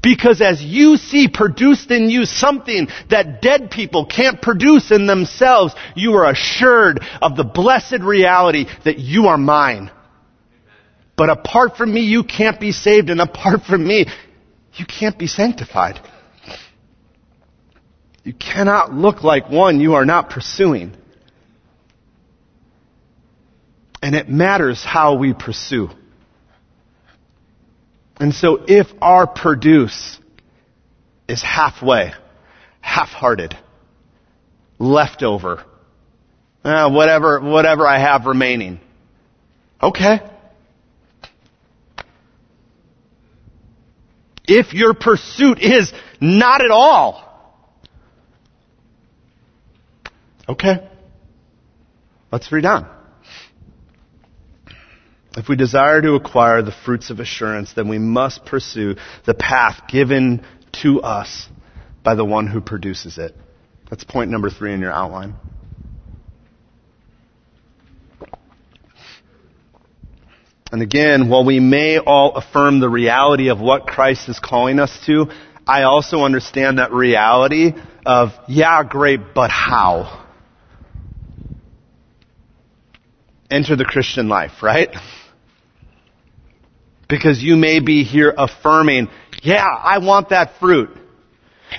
[0.00, 5.74] Because as you see produced in you something that dead people can't produce in themselves,
[5.96, 9.90] you are assured of the blessed reality that you are mine.
[11.16, 14.06] But apart from me, you can't be saved, and apart from me,
[14.74, 15.98] you can't be sanctified.
[18.22, 20.94] You cannot look like one you are not pursuing.
[24.00, 25.90] And it matters how we pursue.
[28.20, 30.18] And so if our produce
[31.28, 32.12] is halfway,
[32.80, 33.56] half-hearted,
[34.78, 35.64] leftover,
[36.64, 38.80] uh, whatever, whatever I have remaining,
[39.80, 40.20] okay.
[44.48, 47.22] If your pursuit is not at all,
[50.48, 50.88] okay,
[52.32, 52.97] let's read on.
[55.38, 59.82] If we desire to acquire the fruits of assurance, then we must pursue the path
[59.88, 60.44] given
[60.82, 61.48] to us
[62.02, 63.36] by the one who produces it.
[63.88, 65.36] That's point number three in your outline.
[70.72, 74.98] And again, while we may all affirm the reality of what Christ is calling us
[75.06, 75.30] to,
[75.68, 77.74] I also understand that reality
[78.04, 80.26] of, yeah, great, but how?
[83.48, 84.88] Enter the Christian life, right?
[87.08, 89.08] Because you may be here affirming,
[89.42, 90.90] yeah, I want that fruit.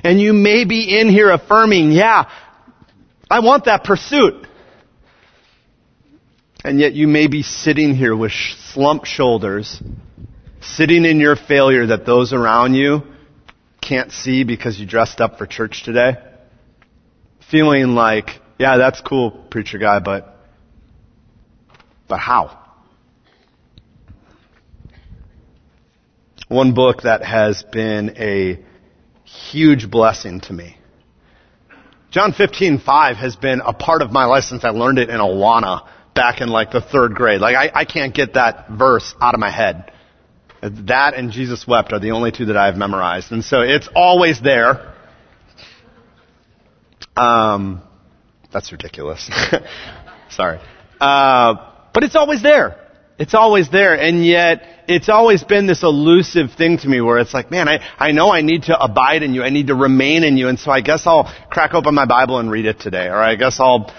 [0.03, 2.29] And you may be in here affirming, yeah,
[3.29, 4.47] I want that pursuit.
[6.63, 8.31] And yet you may be sitting here with
[8.73, 9.81] slumped shoulders,
[10.61, 13.03] sitting in your failure that those around you
[13.81, 16.17] can't see because you dressed up for church today.
[17.49, 20.35] Feeling like, yeah, that's cool, preacher guy, but,
[22.07, 22.68] but how?
[26.49, 28.59] One book that has been a
[29.23, 30.77] huge blessing to me.
[32.09, 35.87] John 15:5 has been a part of my life since I learned it in Awana
[36.15, 37.39] back in like the third grade.
[37.39, 39.91] Like I, I can't get that verse out of my head.
[40.61, 43.31] That and Jesus wept are the only two that I've memorized.
[43.31, 44.95] And so it's always there.
[47.15, 47.83] Um,
[48.51, 49.29] that's ridiculous.
[50.31, 50.59] Sorry.
[50.99, 51.55] Uh,
[51.93, 52.75] but it's always there.
[53.19, 53.93] It's always there.
[53.93, 57.79] And yet, it's always been this elusive thing to me where it's like, man, I,
[57.97, 59.43] I know I need to abide in you.
[59.43, 60.47] I need to remain in you.
[60.47, 63.07] And so I guess I'll crack open my Bible and read it today.
[63.07, 63.93] Or I guess I'll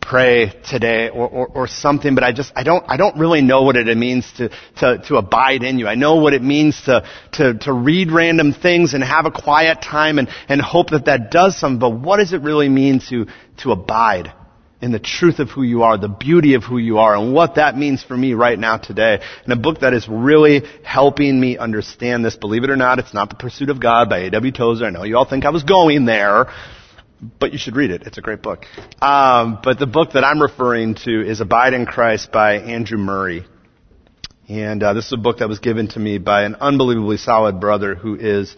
[0.00, 3.62] pray today or, or, or something, but I just, I don't, I don't really know
[3.62, 5.86] what it means to, to, to abide in you.
[5.86, 9.82] I know what it means to, to, to read random things and have a quiet
[9.82, 13.26] time and, and hope that that does something, but what does it really mean to,
[13.58, 14.32] to abide?
[14.80, 17.56] In the truth of who you are, the beauty of who you are, and what
[17.56, 19.20] that means for me right now today.
[19.44, 22.36] And a book that is really helping me understand this.
[22.36, 24.52] Believe it or not, it's not The Pursuit of God by A.W.
[24.52, 24.86] Tozer.
[24.86, 26.46] I know you all think I was going there,
[27.38, 28.02] but you should read it.
[28.06, 28.64] It's a great book.
[29.02, 33.44] Um, but the book that I'm referring to is Abide in Christ by Andrew Murray.
[34.48, 37.60] And uh, this is a book that was given to me by an unbelievably solid
[37.60, 38.56] brother who is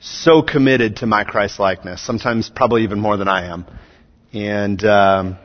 [0.00, 3.66] so committed to my Christ likeness, sometimes probably even more than I am.
[4.34, 5.38] And um,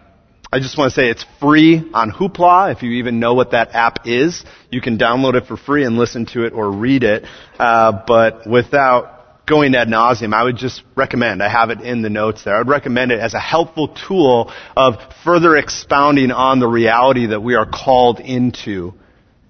[0.52, 2.74] I just want to say it's free on Hoopla.
[2.76, 5.96] If you even know what that app is, you can download it for free and
[5.96, 7.24] listen to it or read it.
[7.60, 11.44] Uh, but without going ad nauseum, I would just recommend.
[11.44, 12.56] I have it in the notes there.
[12.56, 17.42] I would recommend it as a helpful tool of further expounding on the reality that
[17.44, 18.96] we are called into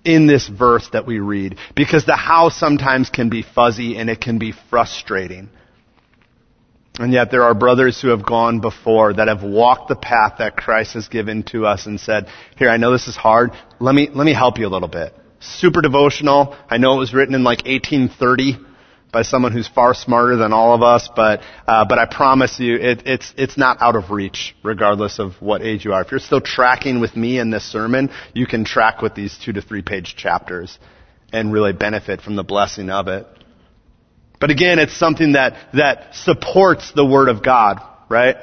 [0.03, 1.57] in this verse that we read.
[1.77, 5.49] Because the how sometimes can be fuzzy and it can be frustrating.
[6.99, 10.57] And yet there are brothers who have gone before that have walked the path that
[10.57, 12.27] Christ has given to us and said,
[12.57, 13.51] here, I know this is hard.
[13.79, 15.15] Let me, let me help you a little bit.
[15.39, 16.57] Super devotional.
[16.69, 18.57] I know it was written in like 1830
[19.13, 22.75] by someone who's far smarter than all of us, but, uh, but I promise you,
[22.75, 26.01] it, it's, it's not out of reach, regardless of what age you are.
[26.01, 29.53] If you're still tracking with me in this sermon, you can track with these two
[29.53, 30.77] to three page chapters
[31.31, 33.25] and really benefit from the blessing of it.
[34.39, 38.37] But again, it's something that, that supports the Word of God, right?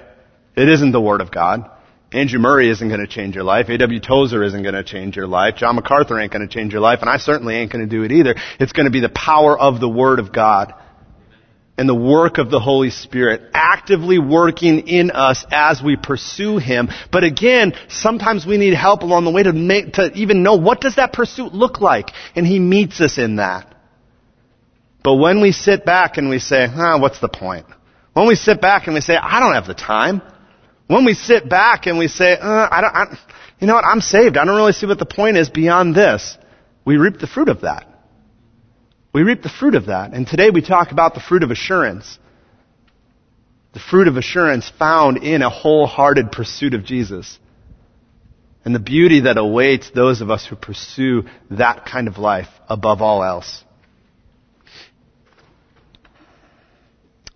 [0.56, 1.70] It isn't the Word of God.
[2.12, 3.68] Andrew Murray isn't going to change your life.
[3.68, 4.00] A.W.
[4.00, 5.56] Tozer isn't going to change your life.
[5.56, 8.04] John MacArthur ain't going to change your life, and I certainly ain't going to do
[8.04, 8.34] it either.
[8.60, 10.74] It's going to be the power of the Word of God
[11.78, 16.88] and the work of the Holy Spirit actively working in us as we pursue Him.
[17.12, 20.80] But again, sometimes we need help along the way to make, to even know what
[20.80, 22.10] does that pursuit look like?
[22.34, 23.75] And He meets us in that.
[25.06, 27.66] But when we sit back and we say, ah, what's the point?
[28.12, 30.20] When we sit back and we say, I don't have the time.
[30.88, 33.18] When we sit back and we say, uh, I don't, I,
[33.60, 34.36] you know what, I'm saved.
[34.36, 36.36] I don't really see what the point is beyond this.
[36.84, 37.86] We reap the fruit of that.
[39.14, 40.12] We reap the fruit of that.
[40.12, 42.18] And today we talk about the fruit of assurance.
[43.74, 47.38] The fruit of assurance found in a wholehearted pursuit of Jesus.
[48.64, 53.02] And the beauty that awaits those of us who pursue that kind of life above
[53.02, 53.62] all else.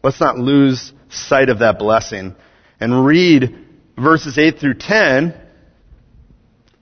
[0.02, 2.34] Let's not lose sight of that blessing
[2.78, 3.66] and read
[3.98, 5.34] verses 8 through 10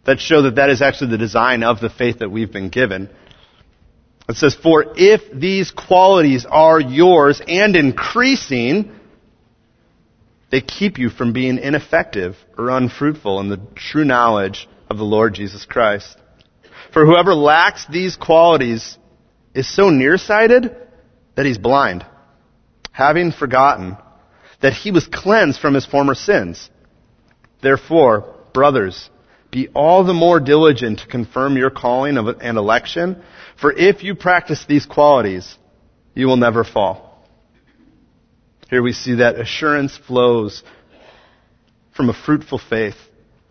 [0.05, 3.11] that show that that is actually the design of the faith that we've been given.
[4.29, 8.93] It says, For if these qualities are yours and increasing,
[10.51, 15.35] they keep you from being ineffective or unfruitful in the true knowledge of the Lord
[15.35, 16.17] Jesus Christ.
[16.93, 18.97] For whoever lacks these qualities
[19.55, 20.75] is so nearsighted
[21.35, 22.07] that he's blind
[22.99, 23.97] having forgotten
[24.61, 26.69] that he was cleansed from his former sins.
[27.63, 29.09] Therefore, brothers,
[29.53, 33.23] be all the more diligent to confirm your calling and election,
[33.61, 35.57] for if you practice these qualities,
[36.13, 37.25] you will never fall.
[38.69, 40.65] Here we see that assurance flows
[41.95, 42.97] from a fruitful faith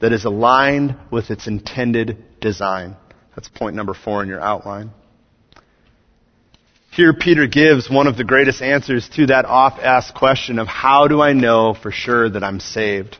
[0.01, 2.97] that is aligned with its intended design.
[3.33, 4.91] That's point number four in your outline.
[6.97, 11.07] Here Peter gives one of the greatest answers to that oft asked question of how
[11.07, 13.19] do I know for sure that I'm saved?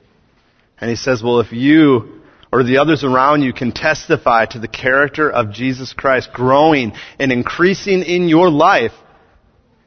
[0.82, 4.67] And he says, well, if you or the others around you can testify to the
[4.67, 8.93] character of Jesus Christ growing and increasing in your life,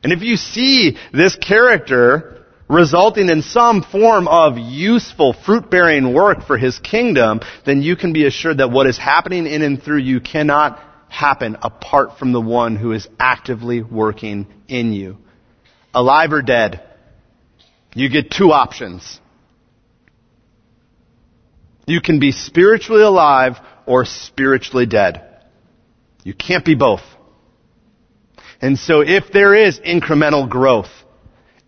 [0.04, 6.56] and if you see this character resulting in some form of useful fruit-bearing work for
[6.56, 10.20] His kingdom, then you can be assured that what is happening in and through you
[10.20, 10.80] cannot
[11.10, 15.18] happen apart from the one who is actively working in you.
[15.92, 16.82] Alive or dead,
[17.94, 19.20] you get two options.
[21.86, 25.26] You can be spiritually alive or spiritually dead.
[26.22, 27.02] You can't be both.
[28.60, 30.90] And so if there is incremental growth,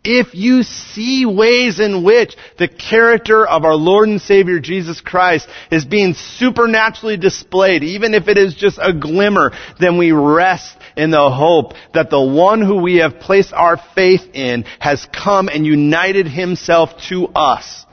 [0.04, 5.48] if you see ways in which the character of our Lord and Savior Jesus Christ
[5.70, 11.10] is being supernaturally displayed, even if it is just a glimmer, then we rest in
[11.10, 15.64] the hope that the one who we have placed our faith in has come and
[15.64, 17.86] united himself to us.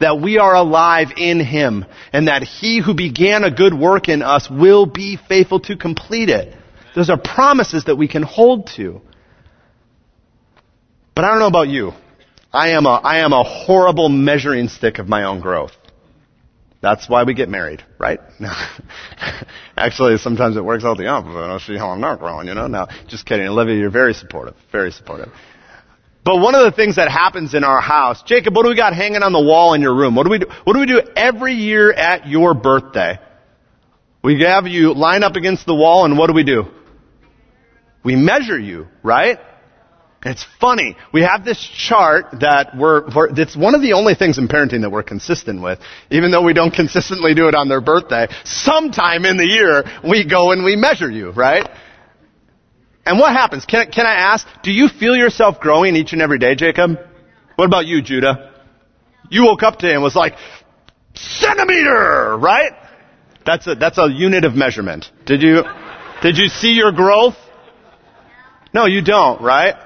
[0.00, 4.20] That we are alive in him and that he who began a good work in
[4.20, 6.54] us will be faithful to complete it.
[6.94, 9.00] Those are promises that we can hold to.
[11.16, 11.92] But I don't know about you.
[12.52, 15.72] I am a, I am a horrible measuring stick of my own growth.
[16.82, 18.20] That's why we get married, right?
[19.76, 21.38] Actually, sometimes it works out the opposite.
[21.38, 22.66] I'll see how I'm not growing, you know?
[22.66, 23.46] No, just kidding.
[23.46, 24.54] Olivia, you're very supportive.
[24.70, 25.32] Very supportive.
[26.22, 28.94] But one of the things that happens in our house, Jacob, what do we got
[28.94, 30.16] hanging on the wall in your room?
[30.16, 30.46] What do we do?
[30.64, 33.18] What do we do every year at your birthday?
[34.22, 36.66] We have you line up against the wall and what do we do?
[38.04, 39.38] We measure you, right?
[40.24, 40.96] It's funny.
[41.12, 43.04] We have this chart that we're,
[43.38, 45.78] it's one of the only things in parenting that we're consistent with,
[46.10, 48.26] even though we don't consistently do it on their birthday.
[48.44, 51.68] Sometime in the year, we go and we measure you, right?
[53.04, 53.64] And what happens?
[53.66, 56.98] Can, can I ask, do you feel yourself growing each and every day, Jacob?
[57.54, 58.52] What about you, Judah?
[59.30, 60.34] You woke up today and was like,
[61.14, 62.72] centimeter, right?
[63.44, 65.06] That's a, that's a unit of measurement.
[65.24, 65.62] Did you,
[66.20, 67.36] did you see your growth?
[68.74, 69.76] No, you don't, right?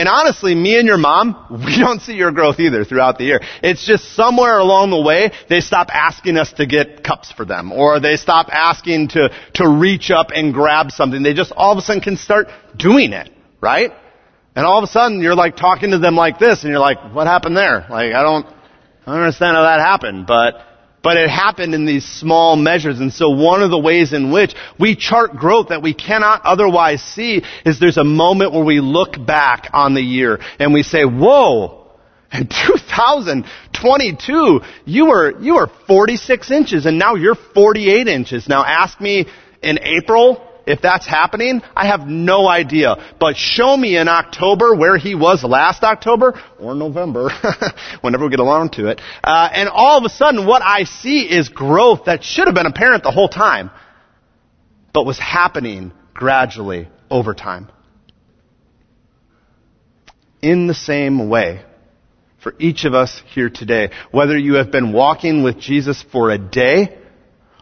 [0.00, 3.40] And honestly, me and your mom, we don't see your growth either throughout the year.
[3.62, 7.70] It's just somewhere along the way, they stop asking us to get cups for them,
[7.70, 11.22] or they stop asking to, to reach up and grab something.
[11.22, 13.30] They just all of a sudden can start doing it,
[13.60, 13.92] right?
[14.56, 17.12] And all of a sudden you're like talking to them like this and you're like,
[17.14, 17.84] what happened there?
[17.90, 20.62] Like, I don't, I don't understand how that happened, but,
[21.02, 23.00] but it happened in these small measures.
[23.00, 27.02] And so one of the ways in which we chart growth that we cannot otherwise
[27.02, 31.04] see is there's a moment where we look back on the year and we say,
[31.04, 31.86] whoa,
[32.32, 38.48] in 2022, you were, you were 46 inches and now you're 48 inches.
[38.48, 39.26] Now ask me
[39.62, 42.96] in April if that's happening, I have no idea.
[43.18, 47.30] But show me in October where he was last October or November,
[48.00, 49.00] whenever we get along to it.
[49.22, 52.66] Uh, and all of a sudden, what I see is growth that should have been
[52.66, 53.70] apparent the whole time,
[54.94, 57.68] but was happening gradually over time.
[60.40, 61.64] In the same way,
[62.42, 66.38] for each of us here today, whether you have been walking with Jesus for a
[66.38, 66.99] day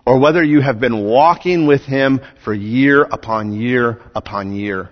[0.08, 4.88] or whether you have been walking with Him for year upon year upon year.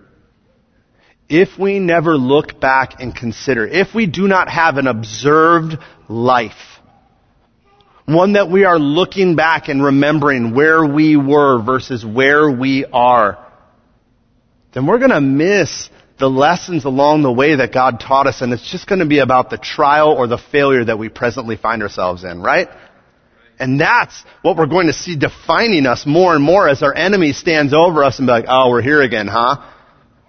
[1.26, 5.78] If we never look back and consider, if we do not have an observed
[6.10, 6.52] life,
[8.04, 13.38] one that we are looking back and remembering where we were versus where we are,
[14.74, 15.88] then we're going to miss
[16.18, 19.20] the lessons along the way that God taught us, and it's just going to be
[19.20, 22.68] about the trial or the failure that we presently find ourselves in, right?
[23.58, 27.32] And that's what we're going to see defining us more and more as our enemy
[27.32, 29.72] stands over us and be like, oh, we're here again, huh?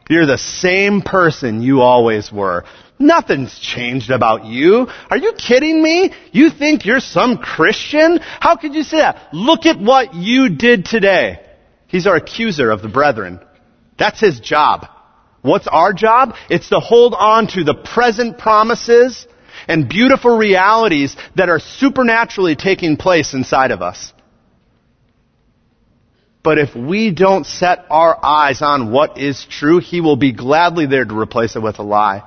[0.10, 2.64] You're the same person you always were.
[3.00, 4.88] Nothing's changed about you.
[5.10, 6.14] Are you kidding me?
[6.32, 8.20] You think you're some Christian?
[8.22, 9.34] How could you say that?
[9.34, 11.42] Look at what you did today.
[11.88, 13.40] He's our accuser of the brethren.
[14.00, 14.88] That's his job.
[15.42, 16.36] What's our job?
[16.50, 19.28] It's to hold on to the present promises
[19.68, 24.14] and beautiful realities that are supernaturally taking place inside of us.
[26.44, 30.86] But if we don't set our eyes on what is true, He will be gladly
[30.86, 32.24] there to replace it with a lie.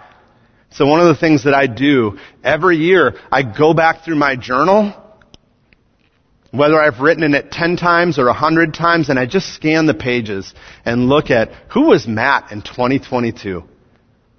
[0.73, 4.37] So one of the things that I do every year, I go back through my
[4.37, 4.95] journal,
[6.51, 9.95] whether I've written in it 10 times or 100 times, and I just scan the
[9.95, 10.53] pages
[10.85, 13.65] and look at who was Matt in 2022?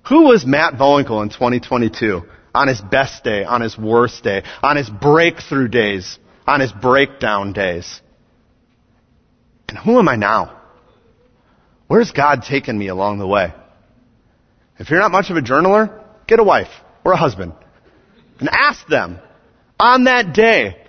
[0.09, 2.21] Who was Matt Vohwinkel in 2022?
[2.53, 7.53] On his best day, on his worst day, on his breakthrough days, on his breakdown
[7.53, 8.01] days.
[9.69, 10.59] And who am I now?
[11.87, 13.53] Where's God taken me along the way?
[14.77, 16.71] If you're not much of a journaler, get a wife
[17.03, 17.53] or a husband
[18.39, 19.19] and ask them
[19.79, 20.80] on that day,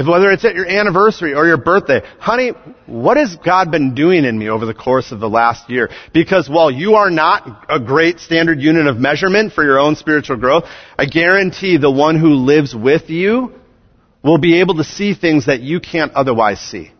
[0.00, 2.52] if whether it's at your anniversary or your birthday, honey,
[2.86, 5.90] what has God been doing in me over the course of the last year?
[6.14, 10.38] Because while you are not a great standard unit of measurement for your own spiritual
[10.38, 10.64] growth,
[10.98, 13.52] I guarantee the one who lives with you
[14.24, 16.92] will be able to see things that you can't otherwise see.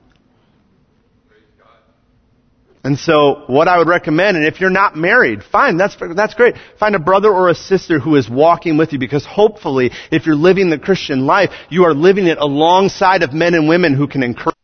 [2.83, 6.55] And so, what I would recommend, and if you're not married, fine, that's, that's great.
[6.79, 10.35] Find a brother or a sister who is walking with you because hopefully, if you're
[10.35, 14.23] living the Christian life, you are living it alongside of men and women who can
[14.23, 14.57] encourage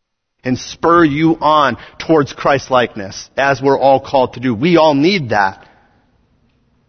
[0.44, 4.54] and spur you on towards Christ likeness, as we're all called to do.
[4.54, 5.68] We all need that.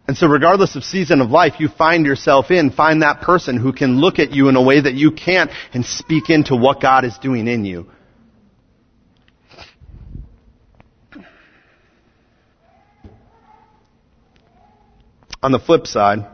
[0.06, 3.74] And so regardless of season of life you find yourself in, find that person who
[3.74, 7.04] can look at you in a way that you can't and speak into what God
[7.04, 7.90] is doing in you.
[15.40, 16.26] On the flip side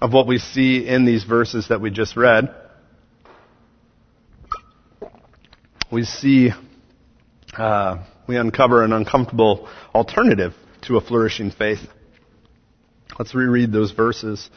[0.00, 2.52] of what we see in these verses that we just read,
[5.92, 6.50] we see,
[7.56, 11.86] uh, we uncover an uncomfortable alternative to a flourishing faith.
[13.16, 14.50] Let's reread those verses.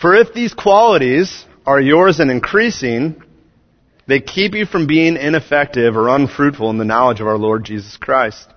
[0.00, 3.22] For if these qualities are yours and increasing,
[4.08, 7.96] they keep you from being ineffective or unfruitful in the knowledge of our Lord Jesus
[7.96, 8.48] Christ.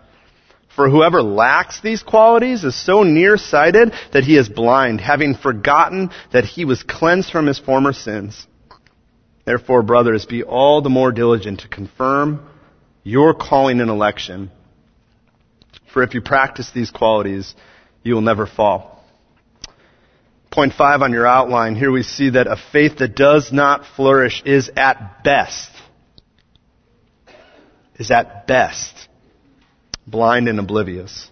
[0.76, 6.43] For whoever lacks these qualities is so nearsighted that he is blind, having forgotten that
[6.43, 8.45] he was cleansed from his former sins.
[9.45, 12.45] Therefore, brothers, be all the more diligent to confirm
[13.03, 14.51] your calling and election.
[15.93, 17.55] For if you practice these qualities,
[18.03, 19.01] you will never fall.
[20.51, 24.43] Point five on your outline, here we see that a faith that does not flourish
[24.45, 25.71] is at best,
[27.97, 29.07] is at best
[30.07, 31.29] blind and oblivious.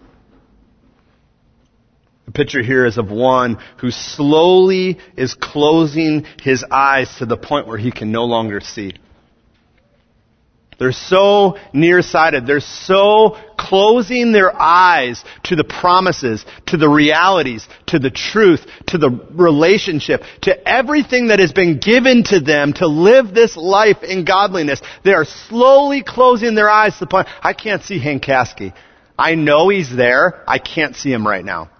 [2.26, 7.66] The picture here is of one who slowly is closing his eyes to the point
[7.66, 8.94] where he can no longer see.
[10.78, 12.46] They're so nearsighted.
[12.46, 18.98] They're so closing their eyes to the promises, to the realities, to the truth, to
[18.98, 24.24] the relationship, to everything that has been given to them to live this life in
[24.24, 24.82] godliness.
[25.04, 28.74] They are slowly closing their eyes to the point, I can't see Hank Caskey.
[29.18, 30.42] I know he's there.
[30.48, 31.70] I can't see him right now.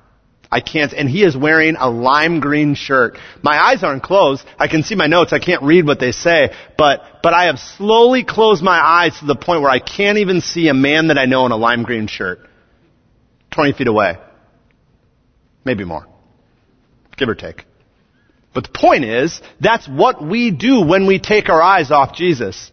[0.54, 3.18] I can't, and he is wearing a lime green shirt.
[3.42, 4.46] My eyes aren't closed.
[4.56, 5.32] I can see my notes.
[5.32, 9.26] I can't read what they say, but, but I have slowly closed my eyes to
[9.26, 11.82] the point where I can't even see a man that I know in a lime
[11.82, 12.38] green shirt.
[13.50, 14.16] 20 feet away.
[15.64, 16.06] Maybe more.
[17.16, 17.64] Give or take.
[18.54, 22.70] But the point is, that's what we do when we take our eyes off Jesus.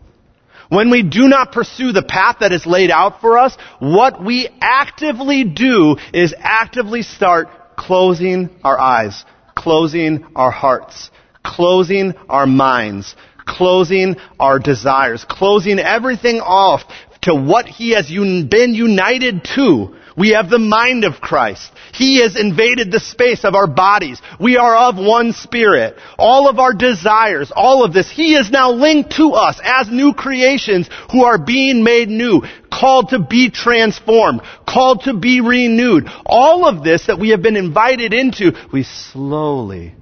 [0.70, 4.50] When we do not pursue the path that is laid out for us, what we
[4.62, 11.11] actively do is actively start closing our eyes, closing our hearts,
[11.43, 13.15] closing our minds,
[13.45, 16.84] closing our desires, closing everything off
[17.22, 21.72] to what He has been united to we have the mind of Christ.
[21.93, 24.22] He has invaded the space of our bodies.
[24.39, 25.97] We are of one spirit.
[26.18, 30.14] All of our desires, all of this, He is now linked to us as new
[30.14, 32.41] creations who are being made new,
[32.72, 36.07] called to be transformed, called to be renewed.
[36.26, 39.95] All of this that we have been invited into, we slowly,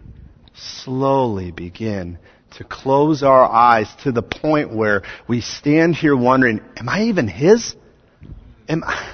[0.56, 2.18] slowly begin
[2.58, 7.28] to close our eyes to the point where we stand here wondering, am I even
[7.28, 7.76] His?
[8.68, 9.09] Am I?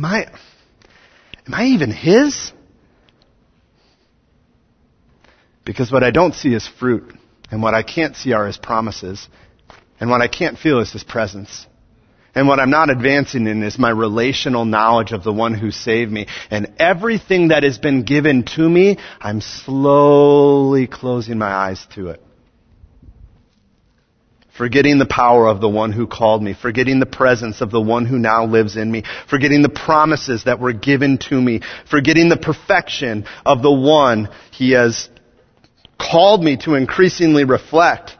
[0.00, 0.26] Am I,
[1.46, 2.52] am I even His?
[5.64, 7.12] Because what I don't see is fruit,
[7.50, 9.28] and what I can't see are His promises,
[10.00, 11.66] and what I can't feel is His presence.
[12.34, 16.12] And what I'm not advancing in is my relational knowledge of the one who saved
[16.12, 16.28] me.
[16.48, 22.22] And everything that has been given to me, I'm slowly closing my eyes to it
[24.60, 28.04] forgetting the power of the one who called me, forgetting the presence of the one
[28.04, 32.36] who now lives in me, forgetting the promises that were given to me, forgetting the
[32.36, 35.08] perfection of the one he has
[35.98, 38.18] called me to increasingly reflect.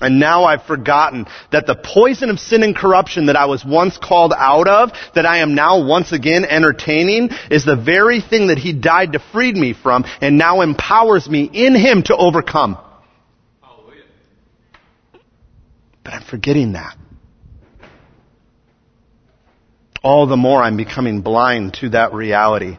[0.00, 3.98] And now I've forgotten that the poison of sin and corruption that I was once
[3.98, 8.58] called out of, that I am now once again entertaining, is the very thing that
[8.58, 12.78] He died to free me from and now empowers me in Him to overcome.
[16.04, 16.96] But I'm forgetting that.
[20.02, 22.76] All the more I'm becoming blind to that reality.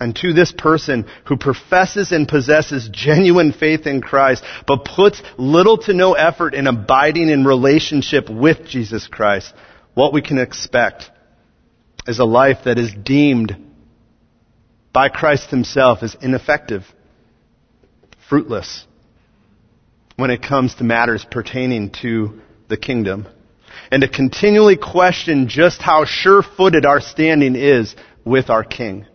[0.00, 5.78] And to this person who professes and possesses genuine faith in Christ, but puts little
[5.78, 9.52] to no effort in abiding in relationship with Jesus Christ,
[9.94, 11.10] what we can expect
[12.06, 13.56] is a life that is deemed
[14.92, 16.84] by Christ himself as ineffective,
[18.28, 18.86] fruitless,
[20.20, 23.26] when it comes to matters pertaining to the kingdom.
[23.90, 29.06] And to continually question just how sure-footed our standing is with our King.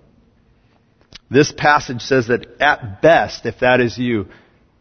[1.29, 4.27] This passage says that at best, if that is you,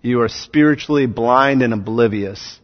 [0.02, 2.58] you are spiritually blind and oblivious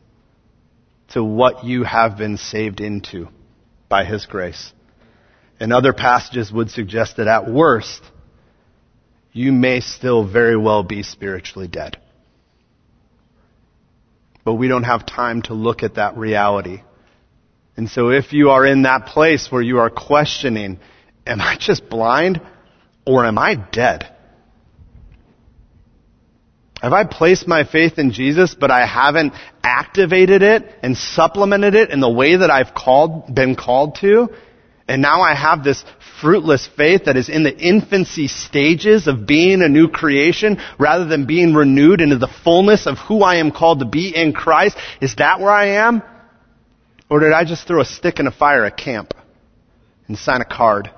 [1.11, 3.29] to what you have been saved into
[3.89, 4.73] by His grace.
[5.59, 8.03] And other passages would suggest that at worst,
[9.33, 11.99] you may still very well be spiritually dead.
[14.51, 16.83] But we don't have time to look at that reality.
[17.77, 20.81] And so if you are in that place where you are questioning,
[21.25, 22.41] am I just blind
[23.07, 24.13] or am I dead?
[26.83, 31.91] Have I placed my faith in Jesus, but I haven't activated it and supplemented it
[31.91, 34.31] in the way that I've called, been called to?
[34.91, 35.85] And now I have this
[36.21, 41.27] fruitless faith that is in the infancy stages of being a new creation rather than
[41.27, 44.77] being renewed into the fullness of who I am called to be in Christ?
[45.01, 46.03] Is that where I am?
[47.09, 49.15] Or did I just throw a stick in a fire at camp
[50.09, 50.91] and sign a card?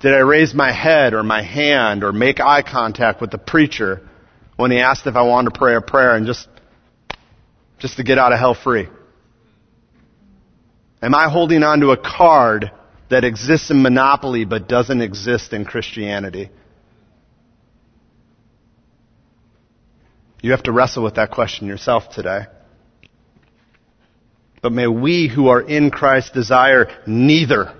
[0.00, 4.00] Did I raise my head or my hand or make eye contact with the preacher
[4.56, 6.48] when he asked if I wanted to pray a prayer and just,
[7.80, 8.88] just to get out of hell free?
[11.02, 12.70] Am I holding on to a card
[13.08, 16.48] that exists in monopoly but doesn't exist in Christianity?
[20.40, 22.42] You have to wrestle with that question yourself today.
[24.62, 27.74] But may we who are in Christ desire neither.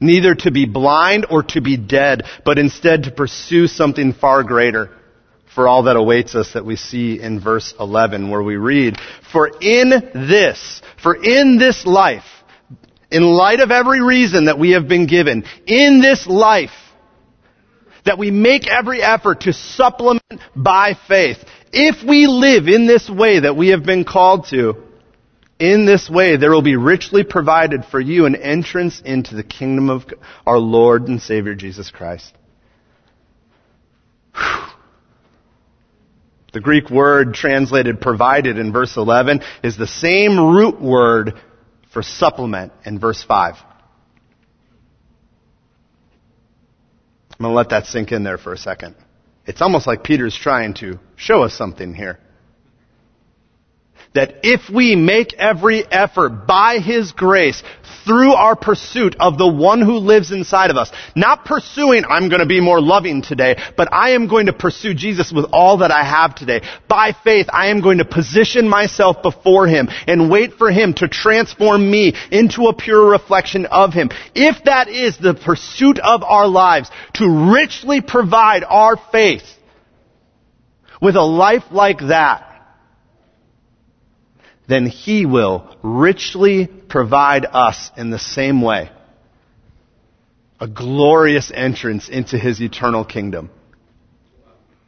[0.00, 4.90] Neither to be blind or to be dead, but instead to pursue something far greater
[5.54, 8.96] for all that awaits us that we see in verse 11 where we read,
[9.32, 12.24] For in this, for in this life,
[13.10, 16.70] in light of every reason that we have been given in this life,
[18.04, 20.22] that we make every effort to supplement
[20.54, 21.38] by faith.
[21.72, 24.74] If we live in this way that we have been called to,
[25.58, 29.90] in this way there will be richly provided for you an entrance into the kingdom
[29.90, 30.04] of
[30.46, 32.32] our Lord and Savior Jesus Christ.
[34.34, 34.66] Whew.
[36.52, 41.34] The Greek word translated provided in verse 11 is the same root word
[41.92, 43.54] for supplement in verse 5.
[47.32, 48.94] I'm going to let that sink in there for a second.
[49.46, 52.18] It's almost like Peter's trying to show us something here
[54.14, 57.62] that if we make every effort by His grace
[58.04, 62.40] through our pursuit of the one who lives inside of us, not pursuing, I'm going
[62.40, 65.92] to be more loving today, but I am going to pursue Jesus with all that
[65.92, 66.62] I have today.
[66.88, 71.08] By faith, I am going to position myself before Him and wait for Him to
[71.08, 74.10] transform me into a pure reflection of Him.
[74.34, 79.44] If that is the pursuit of our lives, to richly provide our faith
[81.00, 82.49] with a life like that,
[84.70, 88.90] then He will richly provide us in the same way.
[90.60, 93.50] A glorious entrance into His eternal kingdom.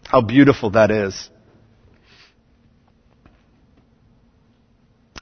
[0.05, 1.31] How beautiful that is.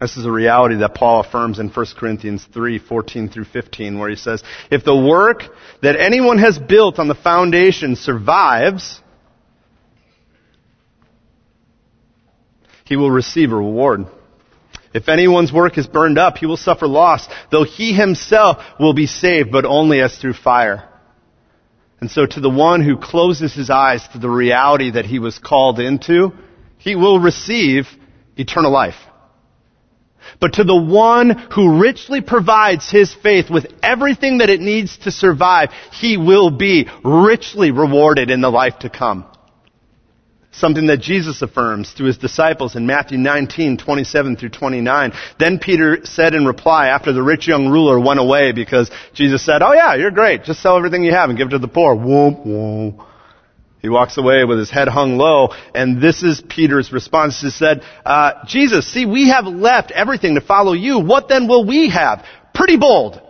[0.00, 4.08] This is a reality that Paul affirms in 1 Corinthians 3, 14 through 15, where
[4.08, 5.42] he says, If the work
[5.82, 8.98] that anyone has built on the foundation survives,
[12.86, 14.06] he will receive a reward.
[14.92, 19.06] If anyone's work is burned up, he will suffer loss, though he himself will be
[19.06, 20.88] saved, but only as through fire.
[22.00, 25.38] And so to the one who closes his eyes to the reality that he was
[25.38, 26.32] called into,
[26.78, 27.86] he will receive
[28.36, 28.96] eternal life.
[30.40, 35.10] But to the one who richly provides his faith with everything that it needs to
[35.10, 39.26] survive, he will be richly rewarded in the life to come.
[40.52, 45.12] Something that Jesus affirms to his disciples in Matthew 19, 27 through 29.
[45.38, 49.62] Then Peter said in reply after the rich young ruler went away because Jesus said,
[49.62, 50.42] oh yeah, you're great.
[50.42, 51.94] Just sell everything you have and give it to the poor.
[51.94, 53.06] Whoop, whoop.
[53.80, 57.40] He walks away with his head hung low, and this is Peter's response.
[57.40, 60.98] He said, uh, Jesus, see, we have left everything to follow you.
[60.98, 62.24] What then will we have?
[62.52, 63.22] Pretty bold.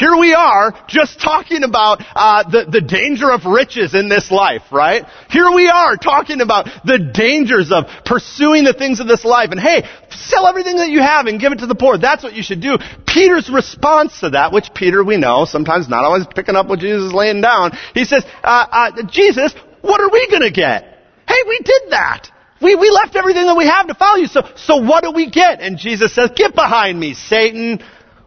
[0.00, 4.62] Here we are just talking about uh, the, the danger of riches in this life,
[4.72, 5.04] right?
[5.28, 9.50] Here we are talking about the dangers of pursuing the things of this life.
[9.50, 11.98] And hey, sell everything that you have and give it to the poor.
[11.98, 12.78] That's what you should do.
[13.06, 17.08] Peter's response to that, which Peter we know, sometimes not always picking up what Jesus
[17.08, 20.96] is laying down, he says, uh, uh, Jesus, what are we going to get?
[21.28, 22.30] Hey, we did that.
[22.62, 24.28] We, we left everything that we have to follow you.
[24.28, 25.60] So, so what do we get?
[25.60, 27.82] And Jesus says, get behind me, Satan.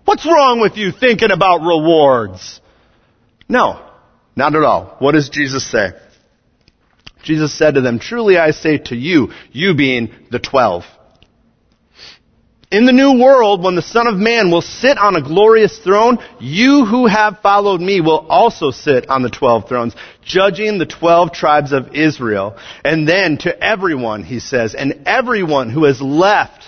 [0.06, 2.60] What's wrong with you thinking about rewards?
[3.47, 3.82] No,
[4.36, 4.95] not at all.
[4.99, 5.91] What does Jesus say?
[7.24, 10.84] Jesus said to them, Truly I say to you, you being the twelve,
[12.74, 16.18] in the new world, when the Son of Man will sit on a glorious throne,
[16.39, 21.34] you who have followed me will also sit on the twelve thrones, judging the twelve
[21.34, 22.58] tribes of Israel.
[22.84, 26.62] And then to everyone, he says, and everyone who has left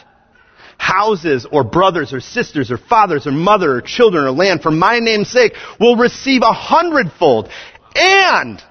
[0.77, 4.99] houses or brothers or sisters or fathers or mother or children or land for my
[4.99, 7.49] name's sake will receive a hundredfold
[7.95, 8.61] and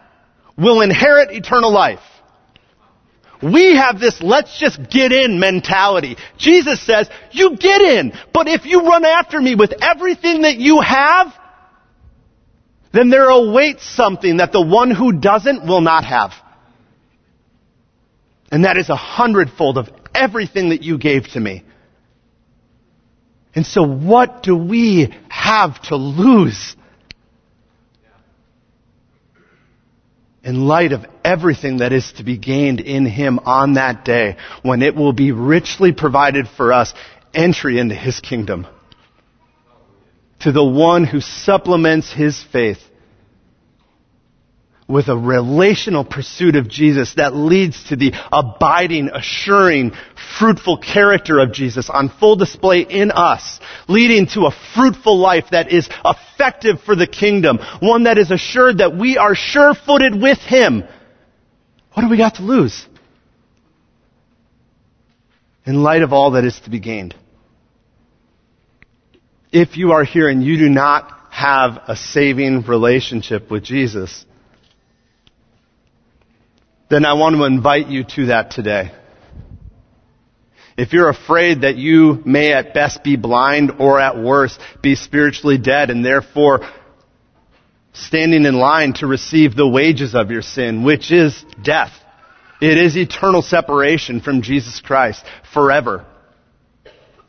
[0.57, 2.01] will inherit eternal life.
[3.43, 6.17] We have this let's just get in mentality.
[6.39, 10.81] Jesus says, you get in, but if you run after me with everything that you
[10.81, 11.35] have,
[12.93, 16.33] then there awaits something that the one who doesn't will not have.
[18.53, 21.65] And that is a hundredfold of everything that you gave to me.
[23.55, 26.77] And so what do we have to lose?
[30.43, 34.83] In light of everything that is to be gained in Him on that day, when
[34.83, 36.93] it will be richly provided for us
[37.33, 38.67] entry into His kingdom.
[40.41, 42.79] To the one who supplements His faith
[44.87, 49.93] with a relational pursuit of Jesus that leads to the abiding, assuring,
[50.39, 55.73] fruitful character of Jesus on full display in us, leading to a fruitful life that
[55.73, 60.85] is effective for the kingdom, one that is assured that we are sure-footed with Him.
[61.95, 62.87] What do we got to lose?
[65.65, 67.15] In light of all that is to be gained.
[69.51, 74.27] If you are here and you do not have a saving relationship with Jesus,
[76.89, 78.93] then I want to invite you to that today.
[80.77, 85.57] If you're afraid that you may at best be blind or at worst be spiritually
[85.57, 86.69] dead and therefore
[87.93, 91.93] standing in line to receive the wages of your sin, which is death.
[92.61, 96.05] It is eternal separation from Jesus Christ forever.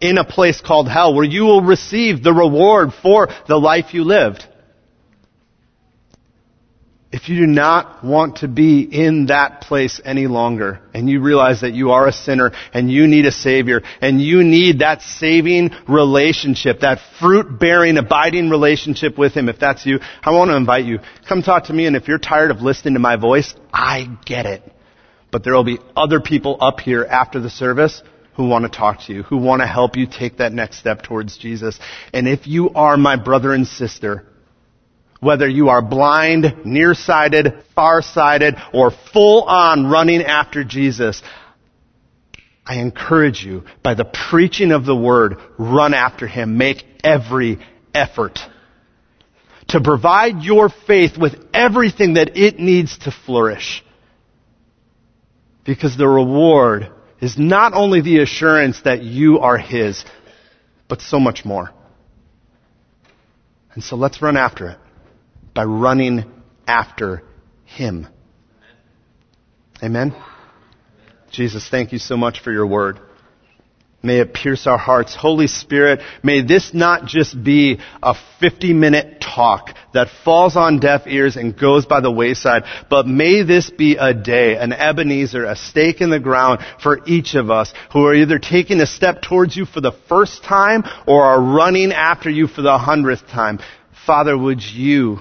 [0.02, 4.04] In a place called hell where you will receive the reward for the life you
[4.04, 4.46] lived.
[7.16, 11.62] If you do not want to be in that place any longer, and you realize
[11.62, 15.72] that you are a sinner, and you need a Savior, and you need that saving
[15.88, 21.00] relationship, that fruit-bearing, abiding relationship with Him, if that's you, I want to invite you,
[21.26, 24.46] come talk to me, and if you're tired of listening to my voice, I get
[24.46, 24.70] it.
[25.32, 28.04] But there will be other people up here after the service
[28.36, 31.04] who want to talk to you, who want to help you take that next step
[31.04, 31.80] towards Jesus.
[32.12, 34.26] And if you are my brother and sister,
[35.26, 41.22] whether you are blind, nearsighted, farsighted, or full on running after Jesus,
[42.64, 46.58] I encourage you, by the preaching of the word, run after him.
[46.58, 47.58] Make every
[47.94, 48.40] effort
[49.70, 53.84] to provide your faith with everything that it needs to flourish.
[55.66, 60.06] Because the reward is not only the assurance that you are his,
[60.88, 61.72] but so much more.
[63.74, 64.78] And so let's run after it
[65.56, 66.26] by running
[66.68, 67.24] after
[67.64, 68.08] Him.
[69.82, 70.16] Amen?
[71.32, 73.00] Jesus, thank you so much for your word.
[74.04, 75.16] May it pierce our hearts.
[75.16, 81.08] Holy Spirit, may this not just be a 50 minute talk that falls on deaf
[81.08, 85.56] ears and goes by the wayside, but may this be a day, an Ebenezer, a
[85.56, 89.58] stake in the ground for each of us who are either taking a step towards
[89.58, 93.60] you for the first time or are running after you for the hundredth time.
[94.06, 95.20] Father, would you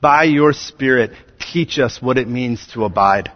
[0.00, 3.32] by your Spirit, teach us what it means to abide.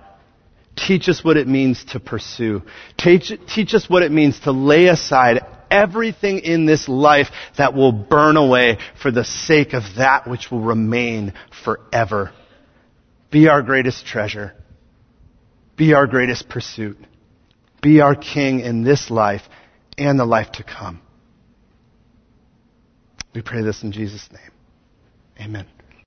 [0.77, 2.63] Teach us what it means to pursue.
[2.97, 7.93] Teach, teach us what it means to lay aside everything in this life that will
[7.93, 11.33] burn away for the sake of that which will remain
[11.65, 12.33] forever.
[13.31, 14.53] Be our greatest treasure.
[15.77, 16.99] Be our greatest pursuit.
[17.81, 19.43] Be our King in this life
[19.99, 21.01] and the life to come.
[23.35, 24.53] We pray this in Jesus' name.
[25.41, 25.67] Amen.